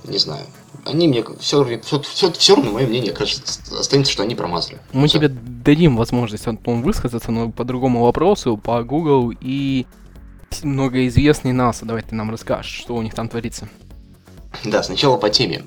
[0.09, 0.44] не знаю.
[0.84, 4.78] Они мне все, все, все, все равно мое мнение, кажется, останется, что они промазали.
[4.92, 5.18] Мы Всё.
[5.18, 9.86] тебе дадим возможность, Антон, высказаться, но по другому вопросу, по Google и
[10.62, 11.84] многоизвестный NASA.
[11.84, 13.68] Давай ты нам расскажешь, что у них там творится.
[14.64, 15.64] Да, сначала по теме.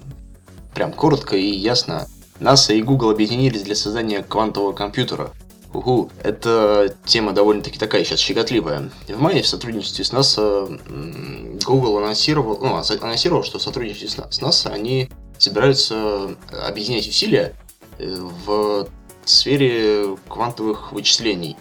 [0.74, 2.08] Прям коротко и ясно.
[2.40, 5.32] NASA и Google объединились для создания квантового компьютера.
[5.74, 8.90] Угу, эта тема довольно-таки такая сейчас щекотливая.
[9.08, 14.32] В мае в сотрудничестве с м, Google анонсировал, ну, анонсировал, что в сотрудничестве с На-
[14.32, 17.56] с NASA они собираются объединять усилия
[18.00, 18.16] э,
[18.46, 18.88] в
[19.24, 21.56] сфере квантовых вычислений.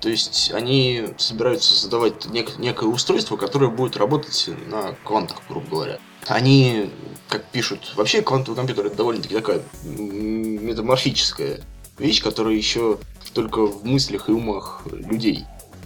[0.00, 5.98] То есть они собираются создавать нек- некое устройство, которое будет работать на квантах, грубо говоря.
[6.26, 6.90] Они,
[7.28, 11.60] как пишут, вообще квантовый компьютер это довольно-таки такая метаморфическая
[11.98, 12.98] вещь, которая еще
[13.36, 15.44] только в мыслях и умах людей.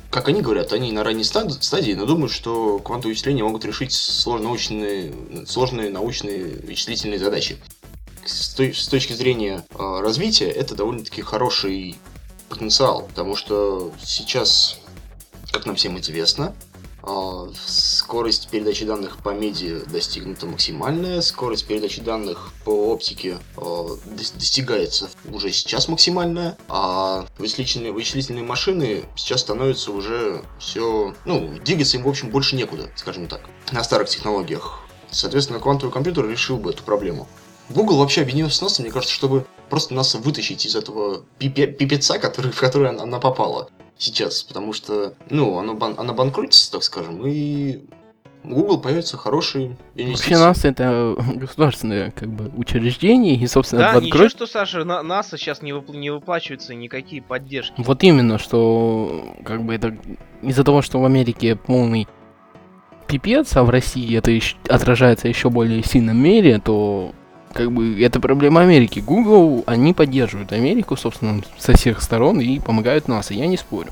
[0.09, 3.92] Как они говорят, они на ранней стад- стадии, но думают, что квантовые вычисления могут решить
[3.92, 5.12] сложнонаучные,
[5.46, 7.59] сложные научные вычислительные задачи.
[8.24, 11.98] С, с точки зрения э, развития это довольно-таки хороший
[12.48, 14.78] потенциал, потому что сейчас,
[15.51, 16.69] как нам всем известно, а,
[17.66, 25.11] скорость передачи данных по меди достигнута максимальная, скорость передачи данных по оптике а, дос- достигается
[25.32, 32.09] уже сейчас максимальная, а вычислительные, вычислительные машины сейчас становятся уже все, ну, двигаться им, в
[32.09, 33.42] общем, больше некуда, скажем так,
[33.72, 34.80] на старых технологиях.
[35.11, 37.26] Соответственно, квантовый компьютер решил бы эту проблему.
[37.68, 42.18] Google вообще объединился с NASA, мне кажется, чтобы просто нас вытащить из этого пипе- пипеца,
[42.18, 43.70] который, в который она попала
[44.01, 47.80] сейчас, потому что, ну, оно, бан- она банкротится, так скажем, и
[48.42, 50.32] Google появятся хорошие инвестиции.
[50.34, 55.03] Вообще НАСА это государственное как бы учреждение, и, собственно, Да, ничего, банкрот- что, Саша, на
[55.03, 57.74] НАСА сейчас не, выпл- не выплачиваются никакие поддержки.
[57.76, 59.96] Вот именно, что как бы это
[60.42, 62.09] из-за того, что в Америке полный
[63.07, 64.32] пипец, а в России это
[64.72, 67.12] отражается еще более сильном мере, то
[67.53, 69.01] как бы это проблема Америки.
[69.01, 73.90] Google, они поддерживают Америку, собственно, со всех сторон и помогают НАСА, я не спорю.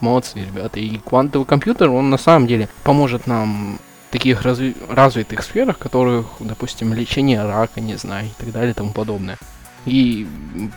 [0.00, 0.80] Молодцы, ребята.
[0.80, 3.78] И квантовый компьютер, он на самом деле поможет нам
[4.08, 8.74] в таких разви- развитых сферах, которых, допустим, лечение рака, не знаю, и так далее и
[8.74, 9.36] тому подобное.
[9.86, 10.26] И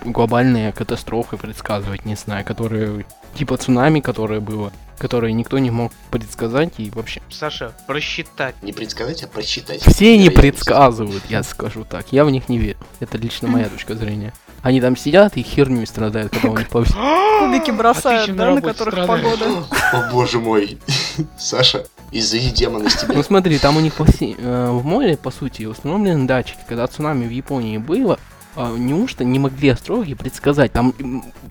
[0.04, 3.06] глобальные катастрофы предсказывать, не знаю, которые
[3.36, 7.22] типа цунами, которое было, которое никто не мог предсказать и вообще.
[7.30, 8.56] Саша, просчитать.
[8.62, 9.82] Не предсказать, а просчитать.
[9.82, 12.08] Все не предсказывают, я скажу так.
[12.12, 12.78] Я в них не верю.
[13.00, 14.34] Это лично моя точка зрения.
[14.62, 16.68] Они там сидят и херню страдают, когда у них
[17.40, 19.46] Кубики бросают, да, на которых погода.
[19.94, 20.80] О боже мой.
[21.38, 23.14] Саша, из-за демона из тебя.
[23.14, 26.60] Ну смотри, там у них э, в море, по сути, установлены датчики.
[26.68, 28.20] Когда цунами в Японии было,
[28.58, 30.72] неужто не могли астрологи предсказать?
[30.72, 30.94] Там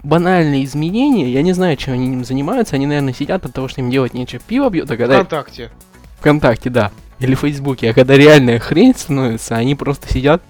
[0.02, 2.76] банальные изменения, я не знаю, чем они им занимаются.
[2.76, 5.14] Они, наверное, сидят от того, что им делать нечего, пиво бьют, а когда...
[5.16, 5.70] Вконтакте.
[6.18, 6.90] ВКонтакте, да.
[7.18, 7.90] Или в Фейсбуке.
[7.90, 10.42] А когда реальная хрень становится, они просто сидят...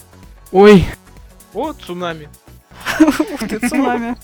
[0.53, 0.85] Ой,
[1.55, 2.29] О, цунами.
[3.01, 4.17] Ух ты, цунами.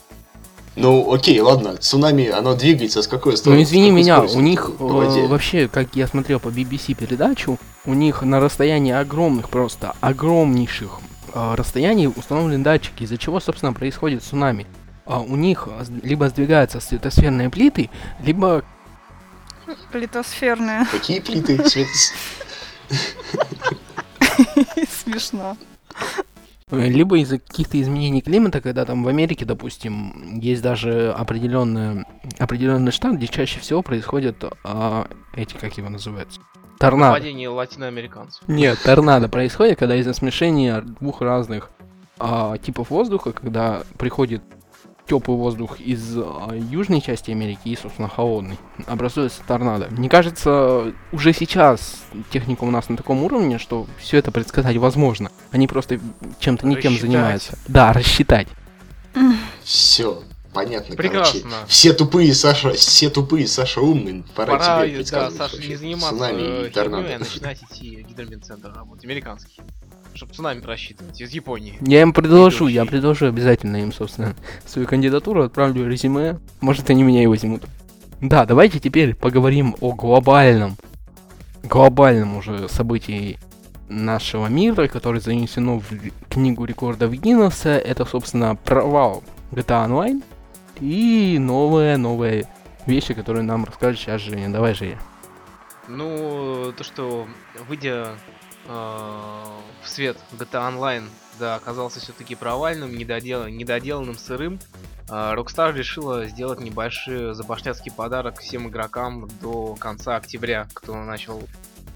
[0.74, 3.58] Ну, окей, ладно, цунами, оно двигается с какой стороны?
[3.58, 8.22] ну извини меня, у них э, вообще, как я смотрел по BBC передачу, у них
[8.22, 11.00] на расстоянии огромных, просто огромнейших
[11.34, 14.66] э, расстояний установлены датчики, из-за чего, собственно, происходит цунами.
[15.04, 15.68] А у них
[16.02, 17.90] либо сдвигаются светосферные плиты,
[18.22, 18.64] либо
[19.90, 20.86] Плитосферные.
[20.90, 21.62] Какие плиты?
[24.88, 25.56] Смешно.
[26.70, 32.04] Либо из-за каких-то изменений климата, когда там в Америке, допустим, есть даже определенный,
[32.38, 36.40] определенный штат, где чаще всего происходят а, эти, как его называются,
[36.82, 37.12] торнадо.
[37.14, 38.42] Нападение латиноамериканцев.
[38.48, 41.70] Нет, торнадо происходит, когда из-за смешения двух разных
[42.18, 44.42] а, типов воздуха, когда приходит
[45.06, 49.88] теплый воздух из а, южной части Америки и, собственно, холодный, образуется торнадо.
[49.90, 55.30] Мне кажется, уже сейчас техника у нас на таком уровне, что все это предсказать возможно.
[55.50, 56.00] Они просто
[56.40, 57.58] чем-то не тем занимаются.
[57.68, 58.48] Да, рассчитать.
[59.62, 60.22] Все.
[60.52, 61.40] Понятно, Прекрасно.
[61.42, 61.66] короче.
[61.66, 64.24] Все тупые, Саша, все тупые, Саша умный.
[64.34, 65.68] Пора, Пора, тебе да, Саша, вообще.
[65.68, 67.14] не заниматься Цунами и торнадо.
[67.14, 69.60] а начинать идти в гидромедцентр работать, американский.
[70.14, 71.78] Чтобы цунами просчитывать из Японии.
[71.80, 74.34] Я им предложу, я предложу обязательно им, собственно,
[74.66, 76.38] свою кандидатуру, отправлю резюме.
[76.60, 77.62] Может, они меня и возьмут.
[78.20, 80.76] Да, давайте теперь поговорим о глобальном,
[81.62, 83.38] глобальном уже событии
[83.88, 85.84] нашего мира, которое занесено в
[86.28, 87.70] книгу рекордов Гиннесса.
[87.70, 90.22] Это, собственно, провал GTA Online
[90.80, 92.48] и новые, новые
[92.86, 94.50] вещи, которые нам расскажет сейчас Женя.
[94.50, 95.00] Давай, Женя.
[95.88, 97.26] Ну, то, что
[97.68, 98.14] выйдя
[98.66, 101.04] э, в свет GTA Online,
[101.38, 103.46] да, оказался все-таки провальным, недодел...
[103.46, 104.60] недоделанным, сырым,
[105.08, 111.42] э, Rockstar решила сделать небольшой забашляцкий подарок всем игрокам до конца октября, кто начал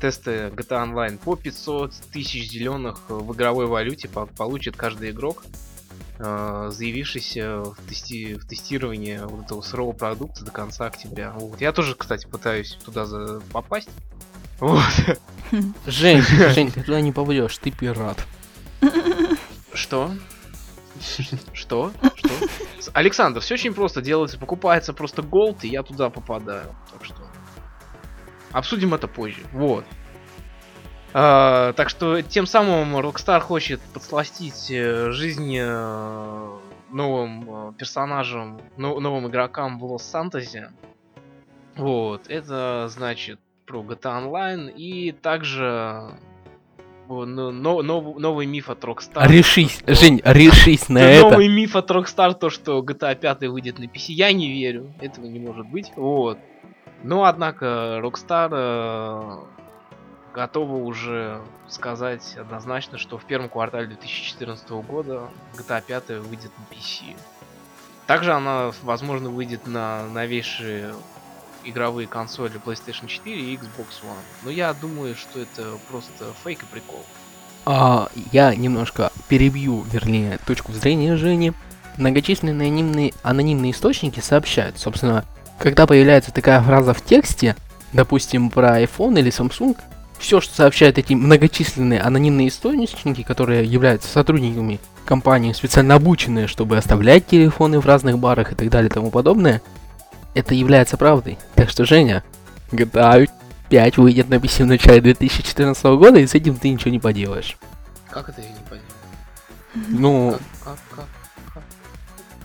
[0.00, 1.18] тесты GTA Online.
[1.18, 5.44] По 500 тысяч зеленых в игровой валюте по- получит каждый игрок,
[6.18, 8.34] заявившийся в, тести...
[8.34, 11.32] в тестирование вот этого сырого продукта до конца октября.
[11.32, 11.60] Вот.
[11.60, 13.40] Я тоже, кстати, пытаюсь туда за...
[13.52, 13.90] попасть.
[14.60, 14.82] Вот.
[15.86, 16.22] Жень,
[16.54, 18.24] Жень, ты туда не попадешь, ты пират.
[19.72, 20.12] Что?
[21.52, 21.92] Что?
[22.14, 22.30] Что?
[22.94, 24.38] Александр, все очень просто делается.
[24.38, 26.74] Покупается просто голд, и я туда попадаю.
[26.90, 27.16] Так что.
[28.52, 29.42] Обсудим это позже.
[29.52, 29.84] Вот.
[31.18, 36.48] А, так что тем самым Rockstar хочет подсластить э, жизнь э,
[36.90, 40.72] новым э, персонажам, но- новым игрокам в Лос-Сантосе.
[41.74, 42.28] Вот.
[42.28, 46.10] Это значит про GTA Online и также
[47.08, 49.26] но- но- нов- новый миф от Rockstar.
[49.26, 51.30] Решись, что- Жень, решись на это.
[51.30, 54.92] Новый миф от Rockstar, то, что GTA 5 выйдет на PC, я не верю.
[55.00, 55.90] Этого не может быть.
[55.96, 56.36] Вот.
[57.02, 59.46] Но, однако, Rockstar
[60.36, 65.22] готова уже сказать однозначно, что в первом квартале 2014 года
[65.54, 67.16] GTA 5 выйдет на PC.
[68.06, 70.94] Также она, возможно, выйдет на новейшие
[71.64, 74.24] игровые консоли PlayStation 4 и Xbox One.
[74.44, 77.02] Но я думаю, что это просто фейк и прикол.
[77.64, 81.54] А, я немножко перебью, вернее, точку зрения Жени.
[81.96, 85.24] Многочисленные анонимные, анонимные источники сообщают, собственно,
[85.58, 87.56] когда появляется такая фраза в тексте,
[87.94, 89.76] допустим, про iPhone или Samsung,
[90.18, 97.26] все, что сообщают эти многочисленные анонимные источники, которые являются сотрудниками компании, специально обученные, чтобы оставлять
[97.26, 99.62] телефоны в разных барах и так далее и тому подобное,
[100.34, 101.38] это является правдой.
[101.54, 102.24] Так что, Женя,
[102.72, 103.28] GTA
[103.68, 107.56] 5 выйдет на PC в начале 2014 года, и с этим ты ничего не поделаешь.
[108.10, 108.82] Как это я не понимаю?
[109.88, 111.06] Ну, Как, как, как,
[111.54, 111.62] как?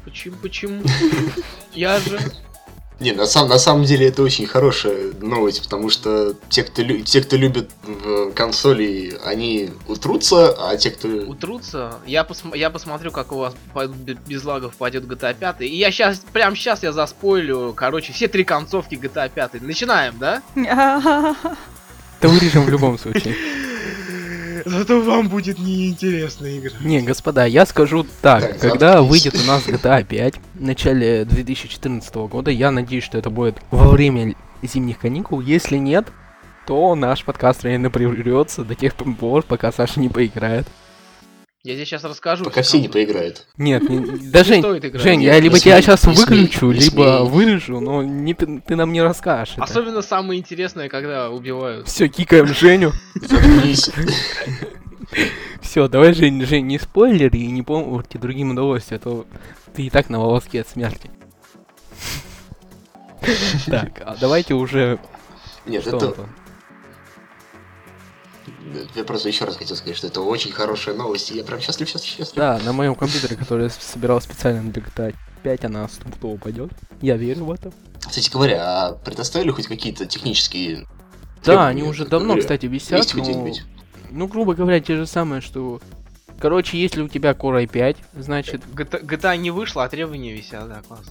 [0.03, 0.83] Почему, почему?
[1.73, 2.19] Я же...
[3.01, 7.01] Не, на, сам, на самом деле это очень хорошая новость, потому что те, кто, лю-
[7.01, 11.07] те, кто любит в консоли, они утрутся, а те, кто...
[11.07, 11.95] Утрутся.
[12.05, 13.55] Я, посм- я посмотрю, как у вас
[14.27, 15.61] без лагов пойдет GTA 5.
[15.61, 19.63] И я сейчас, прям сейчас я заспойлю, короче, все три концовки GTA 5.
[19.63, 20.43] Начинаем, да?
[20.55, 23.35] это вырежем в любом случае.
[24.65, 26.71] Зато вам будет неинтересная игра.
[26.81, 29.09] Не, господа, я скажу так, Так, когда заткнись.
[29.09, 33.89] выйдет у нас GTA 5 в начале 2014 года, я надеюсь, что это будет во
[33.89, 35.41] время зимних каникул.
[35.41, 36.07] Если нет,
[36.67, 40.67] то наш подкаст реально прервется до тех пор, пока Саша не поиграет.
[41.63, 42.43] Я тебе сейчас расскажу.
[42.43, 43.45] Пока все не поиграют.
[43.57, 45.01] Нет, не- да, Жень, стоит играть.
[45.03, 47.29] Жень, я не либо смей, тебя сейчас выключу, не либо смей.
[47.29, 49.53] вырежу, но не ты, нам не расскажешь.
[49.55, 49.63] это.
[49.65, 51.87] Особенно самое интересное, когда убивают.
[51.87, 52.93] Все, кикаем Женю.
[55.61, 59.27] Все, давай, Жень, Жень, не спойлери и не помните другим удовольствие, а то
[59.75, 61.11] ты и так на волоске от смерти.
[63.67, 64.97] Так, а давайте уже...
[65.67, 66.15] Нет, это...
[68.61, 68.87] Антон?
[68.95, 71.87] Я просто еще раз хотел сказать, что это очень хорошая новость, и я прям счастлив,
[71.89, 72.35] счастлив, счастлив.
[72.35, 76.71] Да, на моем компьютере, который я собирал специально для GTA 5, она стопудово пойдет.
[77.01, 77.71] Я верю в это.
[77.99, 80.87] Кстати говоря, а предоставили хоть какие-то технические...
[81.43, 83.23] Да, они уже давно, кстати, висят, Есть но...
[83.23, 83.63] где-нибудь?
[84.11, 85.81] Ну, грубо говоря, те же самые, что...
[86.39, 90.81] Короче, если у тебя Core i5, значит, GTA, GTA не вышла, а требования висят, да,
[90.87, 91.05] класс.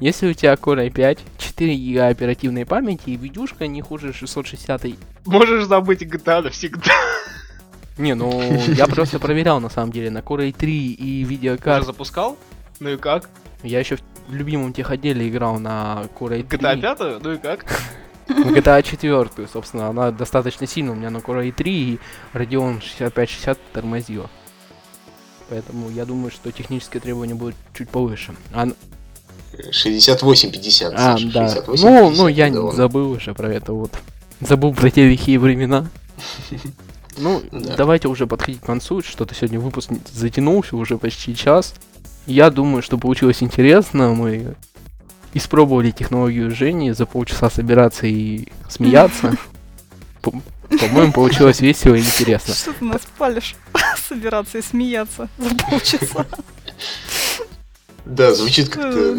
[0.00, 4.86] Если у тебя Core i5, 4 гига оперативной памяти и видюшка не хуже 660
[5.24, 6.92] Можешь забыть GTA навсегда.
[7.98, 11.86] Не, ну, я просто проверял, на самом деле, на Core i3 и Уже видеокарте.
[11.86, 12.36] запускал?
[12.78, 13.30] Ну и как?
[13.62, 13.96] Я еще
[14.28, 16.48] в любимом техотделе играл на Core i3.
[16.48, 17.22] GTA 5?
[17.22, 17.64] Ну и как?
[18.28, 21.98] GTA 4, собственно, она достаточно сильно у меня на Core i3 и
[22.34, 24.28] Radeon 6560 тормозила.
[25.48, 28.34] Поэтому я думаю, что технические требования будут чуть повыше.
[28.52, 28.66] А,
[29.72, 31.46] 68-50, а, да.
[31.46, 32.74] 68-50, Ну, ну, я да не он.
[32.76, 33.92] забыл уже про это вот.
[34.40, 35.86] Забыл про те лихие времена.
[37.18, 37.76] Ну, Да.
[37.76, 39.00] давайте уже подходить к концу.
[39.02, 41.72] Что-то сегодня выпуск затянулся уже почти час.
[42.26, 44.12] Я думаю, что получилось интересно.
[44.12, 44.54] Мы
[45.32, 49.34] испробовали технологию Жени за полчаса собираться и смеяться.
[50.20, 50.32] По-
[50.78, 52.52] По-моему, получилось весело и интересно.
[52.52, 53.54] Что ты нас палишь?
[54.08, 56.26] Собираться и смеяться за полчаса.
[58.06, 59.14] Да, звучит как-то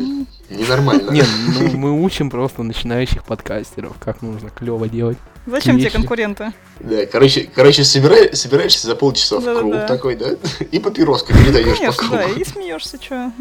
[0.49, 1.11] ненормально.
[1.11, 1.23] Не,
[1.59, 5.17] ну мы учим просто начинающих подкастеров, как нужно клево делать.
[5.45, 6.53] Зачем тебе конкуренты?
[6.79, 10.31] Да, короче, короче собира- собираешься за полчаса в круг такой, да?
[10.71, 12.39] И папироской передаешь по Конечно, да, кругу.
[12.39, 13.31] и смеешься, чё.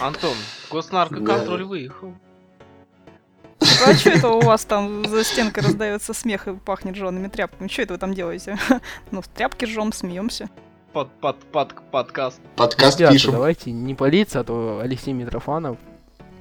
[0.00, 0.34] Антон,
[0.70, 2.14] госнаркоконтроль выехал.
[3.86, 7.68] А что это у вас там за стенкой раздается смех и пахнет жжеными тряпками?
[7.68, 8.58] Что это вы там делаете?
[9.10, 10.48] Ну, тряпки жжем, смеемся.
[10.96, 12.40] Под, под, под, подкаст.
[12.56, 13.32] Подкаст Ребята, пишем.
[13.32, 15.76] давайте не палиться, а то Алексей Митрофанов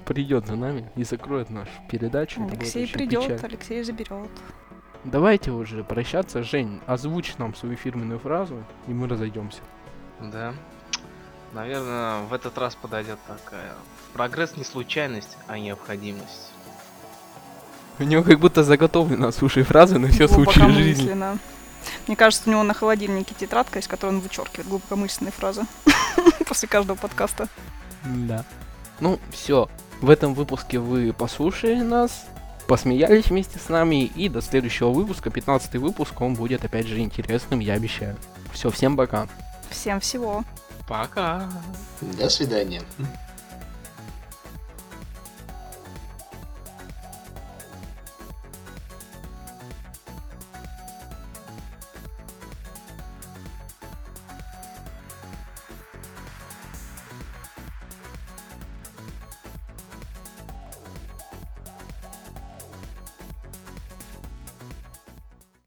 [0.05, 2.41] придет за нами и закроет нашу передачу.
[2.49, 3.47] Алексей придет, печально.
[3.47, 4.29] Алексей заберет.
[5.03, 6.41] Давайте уже прощаться.
[6.41, 9.59] Жень, озвучь нам свою фирменную фразу, и мы разойдемся.
[10.21, 10.53] Да.
[11.51, 13.73] Наверное, в этот раз подойдет такая.
[14.13, 16.53] Прогресс не случайность, а необходимость.
[17.99, 21.07] У него как будто заготовлена слушай фразы на все случаи жизни.
[21.07, 21.39] Глубокомысленно.
[22.07, 25.63] Мне кажется, у него на холодильнике тетрадка, из которой он вычеркивает глубокомысленные фразы
[26.47, 27.47] после каждого подкаста.
[28.03, 28.45] Да.
[28.99, 29.69] Ну, все.
[30.01, 32.25] В этом выпуске вы послушали нас,
[32.67, 37.59] посмеялись вместе с нами, и до следующего выпуска, 15 выпуск, он будет опять же интересным,
[37.59, 38.17] я обещаю.
[38.53, 39.27] Все, всем пока.
[39.69, 40.43] Всем всего.
[40.87, 41.49] Пока.
[42.01, 42.81] До свидания.